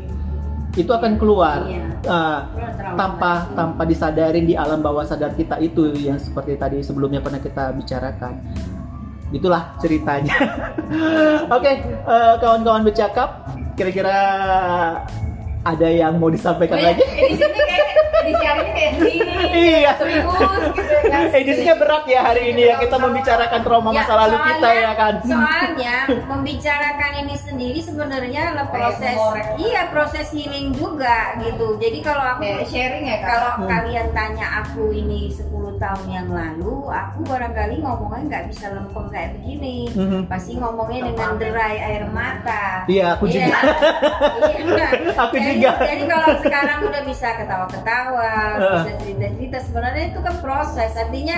itu 0.75 0.89
akan 0.89 1.17
keluar 1.17 1.65
Iya. 1.65 1.81
Trauma 1.99 2.93
tanpa 2.95 3.31
tanpa 3.53 3.83
disadarin 3.83 4.45
di 4.45 4.53
alam 4.53 4.79
bawah 4.79 5.03
sadar 5.03 5.33
kita 5.33 5.57
itu 5.59 5.91
yang 5.95 6.15
seperti 6.15 6.55
tadi 6.55 6.77
sebelumnya 6.79 7.19
pernah 7.19 7.37
kita 7.37 7.73
bicarakan. 7.73 8.37
Itulah 9.29 9.77
ceritanya. 9.77 10.33
Oke, 11.55 11.71
eh, 11.85 12.33
kawan-kawan 12.39 12.81
bercakap, 12.81 13.45
kira-kira 13.75 14.17
ada 15.61 15.87
yang 15.87 16.17
mau 16.17 16.29
disampaikan 16.29 16.77
Oh 16.77 16.81
ya, 16.81 16.87
lagi? 16.93 17.03
edisinya 17.05 17.78
kayak 18.35 18.91
gini 18.95 19.15
Iya. 19.79 19.91
serius 19.97 20.25
gitu 20.75 20.93
ya 20.93 21.01
kan 21.09 21.23
Edisinya 21.39 21.75
berat 21.77 22.03
ya 22.05 22.21
hari 22.21 22.41
ini 22.51 22.61
ya 22.67 22.75
kita 22.77 22.95
membicarakan 22.95 23.59
trauma 23.61 23.89
Ya, 23.89 24.03
masa 24.03 24.13
lalu 24.15 24.35
soalnya- 24.35 24.49
kita 24.51 24.69
ya 24.75 24.91
kan. 24.93 25.13
Soalnya 25.23 25.95
membicarakan 26.31 27.11
ini 27.17 27.35
sendiri 27.35 27.79
sebenarnya 27.79 28.41
adalah 28.49 28.67
Kayak 28.67 28.75
proses 28.75 29.17
iya 29.57 29.81
proses 29.89 30.27
healing 30.29 30.67
juga 30.71 31.17
gitu. 31.39 31.77
Jadi 31.77 31.97
kalau 31.99 32.23
aku 32.27 32.43
sharing 32.65 33.05
ya 33.05 33.17
kalau 33.21 33.51
Hmm. 33.59 33.67
kalian 33.67 34.07
tanya 34.11 34.47
aku 34.61 34.91
ini 34.91 35.27
10 35.29 35.49
tahun 35.75 36.05
yang 36.07 36.29
lalu, 36.29 36.87
aku 36.87 37.19
barangkali 37.23 37.79
ngomongnya 37.79 38.21
nggak 38.27 38.43
bisa 38.47 38.65
lempeng 38.69 39.07
kayak 39.07 39.29
begini. 39.35 39.89
Mhm. 39.89 40.19
Pasti 40.27 40.53
ngomongnya 40.53 41.07
dengan 41.07 41.31
derai 41.35 41.75
air 41.79 42.03
mata. 42.07 42.83
Iya, 42.85 43.15
aku 43.15 43.25
Iya. 43.25 43.47
juga. 43.47 43.57
Iya. 44.59 44.87
Aku 45.17 45.35
jadi, 45.35 45.51
juga. 45.55 45.71
Jadi 45.81 46.03
kalau 46.05 46.29
sekarang 46.39 46.79
udah 46.83 47.01
bisa 47.03 47.27
ketawa-ketawa, 47.33 48.18
Uh. 48.21 48.73
bisa 48.75 48.91
cerita-cerita, 48.99 49.57
sebenarnya 49.63 50.03
itu 50.11 50.19
kan 50.19 50.35
proses. 50.39 50.91
Artinya 50.93 51.37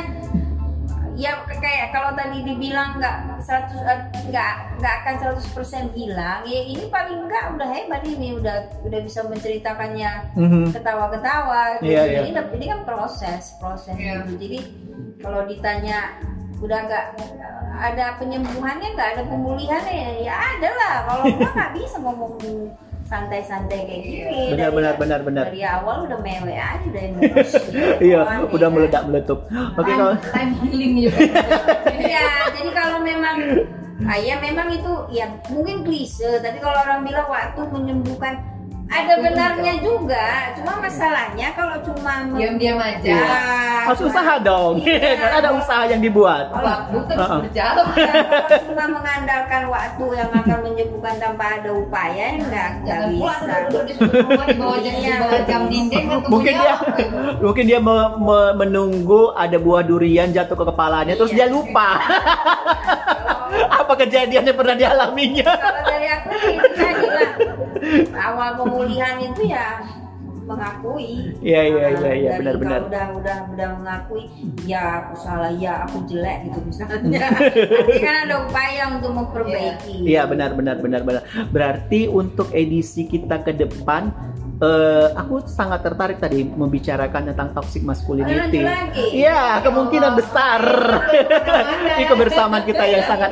ya 1.11 1.37
kayak 1.45 1.91
kalau 1.93 2.15
tadi 2.15 2.41
dibilang 2.41 2.97
nggak 2.97 3.17
100 3.43 3.77
eh, 3.83 3.99
nggak 4.31 4.51
nggak 4.79 4.93
akan 5.03 5.15
100% 5.37 5.93
hilang 5.93 6.41
ya 6.47 6.61
ini 6.65 6.89
paling 6.89 7.29
nggak 7.29 7.45
udah 7.53 7.67
hebat 7.67 8.01
ini 8.01 8.41
udah 8.41 8.65
udah 8.81 8.99
bisa 9.05 9.21
menceritakannya 9.29 10.33
Mhm. 10.33 10.73
ketawa-ketawa 10.73 11.77
gitu. 11.77 11.93
Iya, 11.93 12.25
Jadi 12.25 12.29
ini 12.57 12.65
kan 12.65 12.81
proses 12.87 13.53
proses 13.61 13.93
Iya. 13.93 14.23
gitu. 14.25 14.33
jadi 14.39 14.59
kalau 15.21 15.45
ditanya 15.45 16.17
udah 16.57 16.79
nggak 16.89 17.05
ada 17.81 18.05
penyembuhannya 18.17 18.89
nggak 18.93 19.09
ada 19.17 19.23
pemulihannya 19.27 19.93
ya, 19.93 20.11
ya 20.25 20.33
ada 20.57 20.69
lah 20.73 20.95
kalau 21.05 21.23
enggak 21.27 21.51
nggak 21.53 21.71
bisa 21.75 21.97
ngomong 22.01 22.33
santai-santai 23.11 23.79
kayak 23.83 24.01
gini 24.01 24.41
Benar, 24.55 24.71
benar, 24.71 24.93
benar, 24.95 25.19
benar. 25.21 25.45
dari 25.45 25.61
awal 25.61 26.07
udah 26.07 26.19
mewe 26.23 26.55
aja 26.55 26.79
udah 26.81 27.01
emosi 27.11 27.59
Iya, 27.99 28.19
udah 28.47 28.67
kan. 28.67 28.73
meledak 28.73 29.03
meletup. 29.05 29.39
Oke 29.75 29.83
time, 29.85 29.99
kawan. 29.99 30.17
time 30.31 30.51
healing 30.63 30.93
juga 31.03 31.19
Iya, 31.91 32.25
jadi 32.55 32.69
kalau 32.71 32.97
memang 33.03 33.35
ah, 34.01 34.17
ya 34.17 34.39
memang 34.39 34.71
itu 34.71 34.91
ya 35.11 35.27
mungkin 35.51 35.83
klise, 35.83 36.39
tapi 36.39 36.57
kalau 36.57 36.79
orang 36.79 37.03
bilang 37.03 37.27
waktu 37.27 37.61
menyembuhkan 37.67 38.39
ada 38.91 39.13
benarnya 39.17 39.73
juga. 39.79 40.25
Cuma 40.53 40.73
masalahnya 40.77 41.47
kalau 41.51 41.79
cuma 41.81 42.27
diam-diam 42.29 42.75
aja 42.75 42.99
Iya. 43.01 43.17
Ya, 43.17 43.39
Harus 43.81 43.97
cuma- 43.97 44.11
usaha 44.11 44.33
dong. 44.37 44.73
Iya. 44.77 45.11
kan 45.21 45.31
ada 45.33 45.49
usaha 45.53 45.83
yang 45.87 45.99
dibuat. 45.99 46.45
waktu 46.51 46.97
terus 47.07 47.19
Uh-uh. 47.21 47.39
berjalan 47.41 47.85
Ya, 47.95 48.11
kalau 48.11 48.59
cuma 48.67 48.85
mengandalkan 48.91 49.63
waktu 49.67 50.05
yang 50.13 50.29
akan 50.29 50.57
menyembuhkan 50.61 51.15
tanpa 51.17 51.45
ada 51.55 51.69
upaya 51.71 52.25
ya 52.35 52.37
nggak 52.37 52.99
pula 53.15 53.35
bisa. 53.39 53.55
di 54.43 54.55
bawah 54.55 54.77
jam 54.77 54.93
Iya. 54.93 55.15
jam 55.45 55.61
dinding 55.65 56.05
Mungkin 56.27 56.53
dia 56.53 56.75
mungkin 57.39 57.63
dia 57.65 57.79
me- 57.79 58.13
me- 58.17 58.53
menunggu 58.57 59.31
ada 59.33 59.55
buah 59.55 59.81
durian 59.81 60.29
jatuh 60.29 60.53
ke 60.53 60.65
kepalanya 60.65 61.15
terus 61.15 61.31
dia 61.31 61.47
lupa 61.47 61.95
apa 63.81 63.93
kejadian 63.97 64.43
yang 64.43 64.55
pernah 64.55 64.75
dialaminya. 64.75 65.47
kalau 65.49 65.81
dari 65.83 66.07
aku 66.09 66.29
sih 66.37 66.55
awal 68.11 68.49
pemulihan 68.57 69.17
itu 69.21 69.47
ya 69.47 69.83
mengakui 70.41 71.37
Iya, 71.39 71.61
iya, 71.63 71.85
Nah, 71.85 72.01
iya, 72.01 72.11
iya, 72.11 72.29
dari 72.33 72.39
benar-benar. 72.43 72.79
kalau 72.81 72.89
udah 72.89 73.05
udah 73.15 73.37
udah 73.53 73.67
mengakui 73.77 74.23
ya 74.65 74.83
aku 74.99 75.13
salah 75.15 75.51
ya 75.53 75.85
aku 75.85 76.01
jelek 76.05 76.49
gitu 76.49 76.59
misalnya 76.65 76.97
nanti 77.29 77.99
kan 78.01 78.15
ada 78.25 78.35
upaya 78.43 78.83
untuk 78.91 79.11
memperbaiki 79.13 79.95
Iya 80.03 80.25
benar 80.25 80.51
benar 80.51 80.81
benar 80.81 81.01
benar. 81.01 81.23
Berarti 81.49 82.09
untuk 82.09 82.49
edisi 82.51 83.05
kita 83.05 83.39
ke 83.39 83.53
depan 83.53 84.09
eh, 84.61 85.07
aku 85.11 85.41
sangat 85.43 85.81
tertarik 85.81 86.17
tadi 86.17 86.45
membicarakan 86.45 87.33
tentang 87.33 87.49
toxic 87.51 87.81
masculinity. 87.81 88.61
Iya, 89.11 89.59
kemungkinan 89.61 90.13
Oh. 90.13 90.17
besar. 90.17 90.61
Ini 91.97 92.05
kebersamaan 92.05 92.63
kita 92.63 92.83
yang 92.83 93.03
sangat 93.03 93.29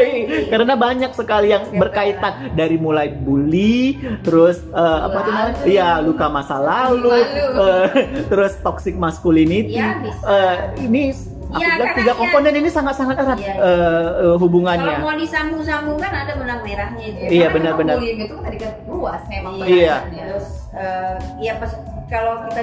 karena 0.52 0.74
banyak 0.74 1.12
sekali 1.12 1.52
yang 1.52 1.68
berkaitan 1.70 2.52
dari 2.52 2.76
mulai 2.76 3.12
bully, 3.12 3.96
terus 4.22 4.60
eh, 4.66 4.98
apa 5.00 5.18
tuh 5.20 5.32
namanya? 5.32 5.62
Iya, 5.62 5.90
luka 6.00 6.26
masa 6.26 6.56
lalu, 6.56 7.12
Lalu. 7.12 7.44
eh, 7.60 7.86
terus 8.30 8.56
toxic 8.60 8.96
masculinity. 8.96 9.76
Iya. 9.76 9.90
Eh, 10.22 10.56
ini 10.80 11.12
Iya, 11.52 11.66
bilang 11.68 11.78
karena 11.80 11.98
tiga 11.98 12.06
ya- 12.06 12.18
komponen 12.18 12.54
ini 12.54 12.68
sangat-sangat 12.68 13.16
erat 13.16 13.38
Iya, 13.38 13.50
eh, 13.50 13.58
eh, 13.58 14.06
Kalau 14.20 14.38
hubungannya. 14.38 14.94
mau 14.98 15.14
disambung-sambung 15.14 15.98
kan 15.98 16.12
ada 16.16 16.32
benang 16.34 16.60
merahnya 16.60 17.04
itu. 17.04 17.18
Iya, 17.28 17.46
Karena 17.48 17.54
benar-benar. 17.74 17.94
itu 17.98 18.24
kan 18.28 18.42
tadi 18.44 18.56
kan 18.56 18.72
luas 18.86 19.22
memang 19.26 19.52
Iya. 19.60 19.96
Terus 20.06 20.46
eh, 20.72 21.14
ya 21.40 21.52
pas 21.56 21.72
kalau 22.06 22.42
kita 22.44 22.62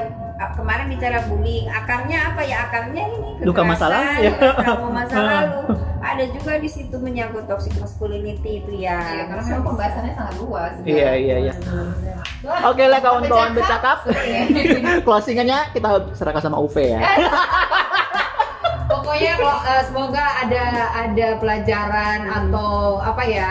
kemarin 0.54 0.86
bicara 0.88 1.18
bullying, 1.26 1.68
akarnya 1.68 2.18
apa 2.30 2.42
ya? 2.42 2.56
Akarnya 2.64 3.04
ini 3.10 3.30
Luka 3.42 3.64
masa 3.64 3.88
lalu, 3.88 3.98
kekerasan, 3.98 4.24
ya. 4.28 4.32
trauma 4.56 4.90
masa 4.94 5.18
lalu. 5.18 5.60
Ada 5.98 6.24
juga 6.30 6.52
di 6.56 6.70
situ 6.70 6.96
menyangkut 6.96 7.44
toxic 7.46 7.74
masculinity 7.76 8.62
itu 8.62 8.72
ya. 8.78 9.02
Iya, 9.02 9.24
karena 9.26 9.44
memang 9.44 9.64
pembahasannya 9.66 10.14
sangat 10.14 10.36
luas. 10.38 10.72
Iya, 10.84 11.10
iya, 11.16 11.36
iya. 11.42 11.54
Oke 12.64 12.84
lah 12.86 13.00
kawan-kawan 13.02 13.52
bercakap. 13.52 13.98
Closingannya 15.06 15.74
kita 15.74 15.88
serahkan 16.14 16.44
sama 16.44 16.58
UV 16.58 16.76
ya. 16.88 17.00
Pokoknya 18.88 19.36
eh, 19.36 19.84
semoga 19.84 20.26
ada 20.48 20.66
ada 20.96 21.28
pelajaran 21.44 22.20
atau 22.32 23.04
apa 23.04 23.24
ya 23.28 23.50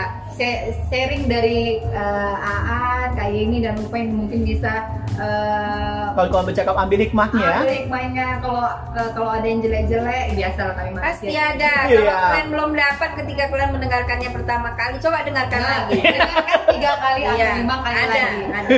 sharing 0.87 1.25
dari 1.25 1.59
eh, 1.81 2.35
Aan 2.39 3.09
kayak 3.13 3.33
ini 3.35 3.57
dan 3.59 3.75
Upen 3.77 4.13
mungkin 4.13 4.43
bisa 4.43 4.85
eh, 5.11 6.05
Kawan-kawan 6.13 6.45
bercakap 6.45 6.75
ambil 6.75 6.99
hikmahnya. 6.99 7.49
ambil 7.57 7.73
hikmahnya 7.75 8.27
kalau 8.39 8.65
eh, 8.93 9.09
kalau 9.11 9.31
ada 9.31 9.43
yang 9.43 9.59
jelek-jelek 9.59 10.25
biasa 10.33 10.59
lah 10.63 10.75
kami 10.75 10.89
Pasti 10.95 11.25
manusia. 11.27 11.43
ada. 11.49 11.73
Iya. 11.83 11.97
Kalau 11.99 12.21
kalian 12.23 12.47
belum 12.49 12.71
dapat 12.73 13.09
ketika 13.17 13.43
kalian 13.47 13.71
mendengarkannya 13.71 14.29
pertama 14.31 14.69
kali, 14.73 14.95
coba 14.97 15.17
dengarkan 15.21 15.57
Nah, 15.57 15.69
lagi. 15.83 15.99
dengarkan 15.99 16.59
tiga 16.67 16.91
kali 16.97 17.21
atau 17.23 17.35
Iya, 17.35 17.49
lima 17.57 17.75
kali 17.79 17.97
ada, 17.97 18.13
lagi. 18.15 18.41
ada. 18.47 18.69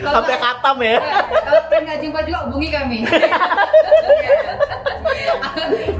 Kalau 0.00 0.16
Sampai 0.16 0.36
katam 0.38 0.76
ya. 0.80 0.96
kalau 1.44 1.60
kalian 1.62 1.82
nggak 1.84 2.00
jumpa 2.00 2.20
juga 2.24 2.38
hubungi 2.42 2.68
kami. 2.70 2.98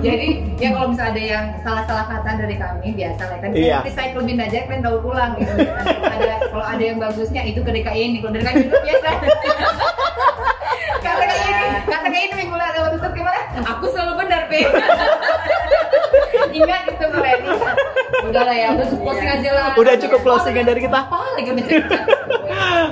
Jadi 0.01 0.29
ya 0.57 0.73
kalau 0.73 0.89
misalnya 0.89 1.12
ada 1.12 1.23
yang 1.23 1.45
salah-salah 1.61 2.07
kata 2.09 2.31
dari 2.39 2.57
kami 2.57 2.89
biasa 2.95 3.23
lah 3.23 3.39
kan 3.39 3.51
Iya. 3.61 3.79
kita 3.85 3.93
recycle 3.93 4.25
bin 4.25 4.41
aja 4.41 4.57
kalian 4.65 4.81
daur 4.81 5.05
ulang 5.05 5.37
gitu. 5.37 5.53
Kalau 5.53 6.09
ada 6.09 6.35
kalau 6.49 6.65
ada 6.65 6.83
yang 6.83 6.97
bagusnya 6.97 7.43
itu 7.45 7.61
ke 7.61 7.71
DKI 7.71 8.01
ini 8.01 8.19
kalau 8.25 8.33
kami 8.41 8.65
juga 8.65 8.79
biasa. 8.81 9.09
kata 11.01 11.25
kayak 11.25 11.45
ini, 11.45 11.65
kata 11.85 12.07
kayak 12.09 12.25
ini 12.25 12.35
minggu 12.41 12.57
lalu 12.57 12.79
waktu 12.81 12.97
itu 12.97 13.09
gimana? 13.17 13.41
Aku 13.77 13.85
selalu 13.93 14.13
benar, 14.25 14.41
Pe. 14.49 14.61
Ingat 16.51 16.81
gitu 16.89 17.05
kalian. 17.13 17.41
Udah 18.31 18.43
lah 18.45 18.57
ya, 18.57 18.69
udah 18.77 18.87
cukup 18.89 19.05
closing 19.13 19.29
aja 19.29 19.51
lah. 19.53 19.67
Udah 19.77 19.95
cukup 19.97 20.21
closingan 20.25 20.65
dari 20.65 20.81
kita. 20.85 20.99
Apa 21.05 21.17
lagi 21.37 21.51
cerita? 21.65 21.99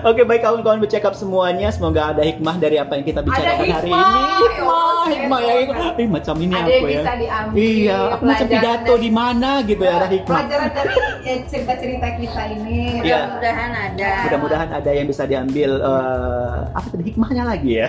Oke 0.00 0.22
baik 0.22 0.40
kawan-kawan 0.40 0.78
bercakap 0.78 1.12
semuanya 1.12 1.68
Semoga 1.68 2.12
ada 2.12 2.22
hikmah 2.22 2.56
dari 2.56 2.76
apa 2.76 2.94
yang 2.94 3.04
kita 3.04 3.20
bicarakan 3.20 3.66
hari 3.68 3.90
ini 3.90 3.98
ya 3.98 4.36
Hikmah, 4.38 5.02
hikmah 5.06 5.40
ya 5.40 5.54
ya 5.58 5.76
Ih 5.96 6.08
macam 6.08 6.34
ini 6.38 6.54
Ada 6.54 6.62
aku 6.62 6.70
yang 6.70 6.86
ya 6.86 7.00
bisa 7.00 7.14
diambil, 7.14 7.58
Iya, 7.58 7.98
aku 8.08 8.22
macam 8.24 8.46
pidato 8.46 8.94
di 8.96 9.10
mana 9.10 9.50
gitu 9.62 9.82
ya 9.82 9.92
ada 9.96 10.08
hikmah 10.08 10.38
Pelajaran 10.38 10.70
dari 10.70 10.94
eh, 11.28 11.38
cerita-cerita 11.44 12.08
kita 12.16 12.42
ini. 12.54 12.78
Iya. 13.02 13.18
Mudah-mudahan 13.26 13.70
ada. 13.74 14.10
Mudah-mudahan 14.24 14.68
ada 14.72 14.90
yang 14.90 15.06
bisa 15.06 15.22
diambil 15.24 15.70
eh, 15.76 16.56
Apa 16.72 16.86
tadi 16.88 17.02
hikmahnya 17.04 17.42
lagi 17.44 17.70
ya 17.74 17.88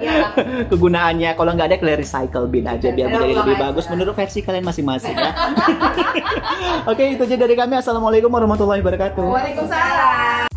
Iya. 0.00 0.24
Kegunaannya 0.70 1.30
Kalau 1.32 1.50
nggak 1.54 1.68
ada 1.68 1.76
kalian 1.78 1.98
recycle 1.98 2.44
bin 2.46 2.64
aja 2.66 2.88
Biar 2.90 3.06
Iya, 3.06 3.14
menjadi 3.14 3.34
lebih 3.38 3.56
aja. 3.56 3.62
bagus 3.70 3.84
Menurut 3.86 4.14
versi 4.14 4.40
kalian 4.40 4.64
masing-masing 4.64 5.14
ya 5.14 5.32
Oke 6.90 7.14
itu 7.14 7.22
aja 7.22 7.36
dari 7.38 7.54
kami 7.54 7.78
Assalamualaikum 7.78 8.28
warahmatullahi 8.28 8.82
wabarakatuh 8.82 9.22
Waalaikumsalam. 9.22 10.49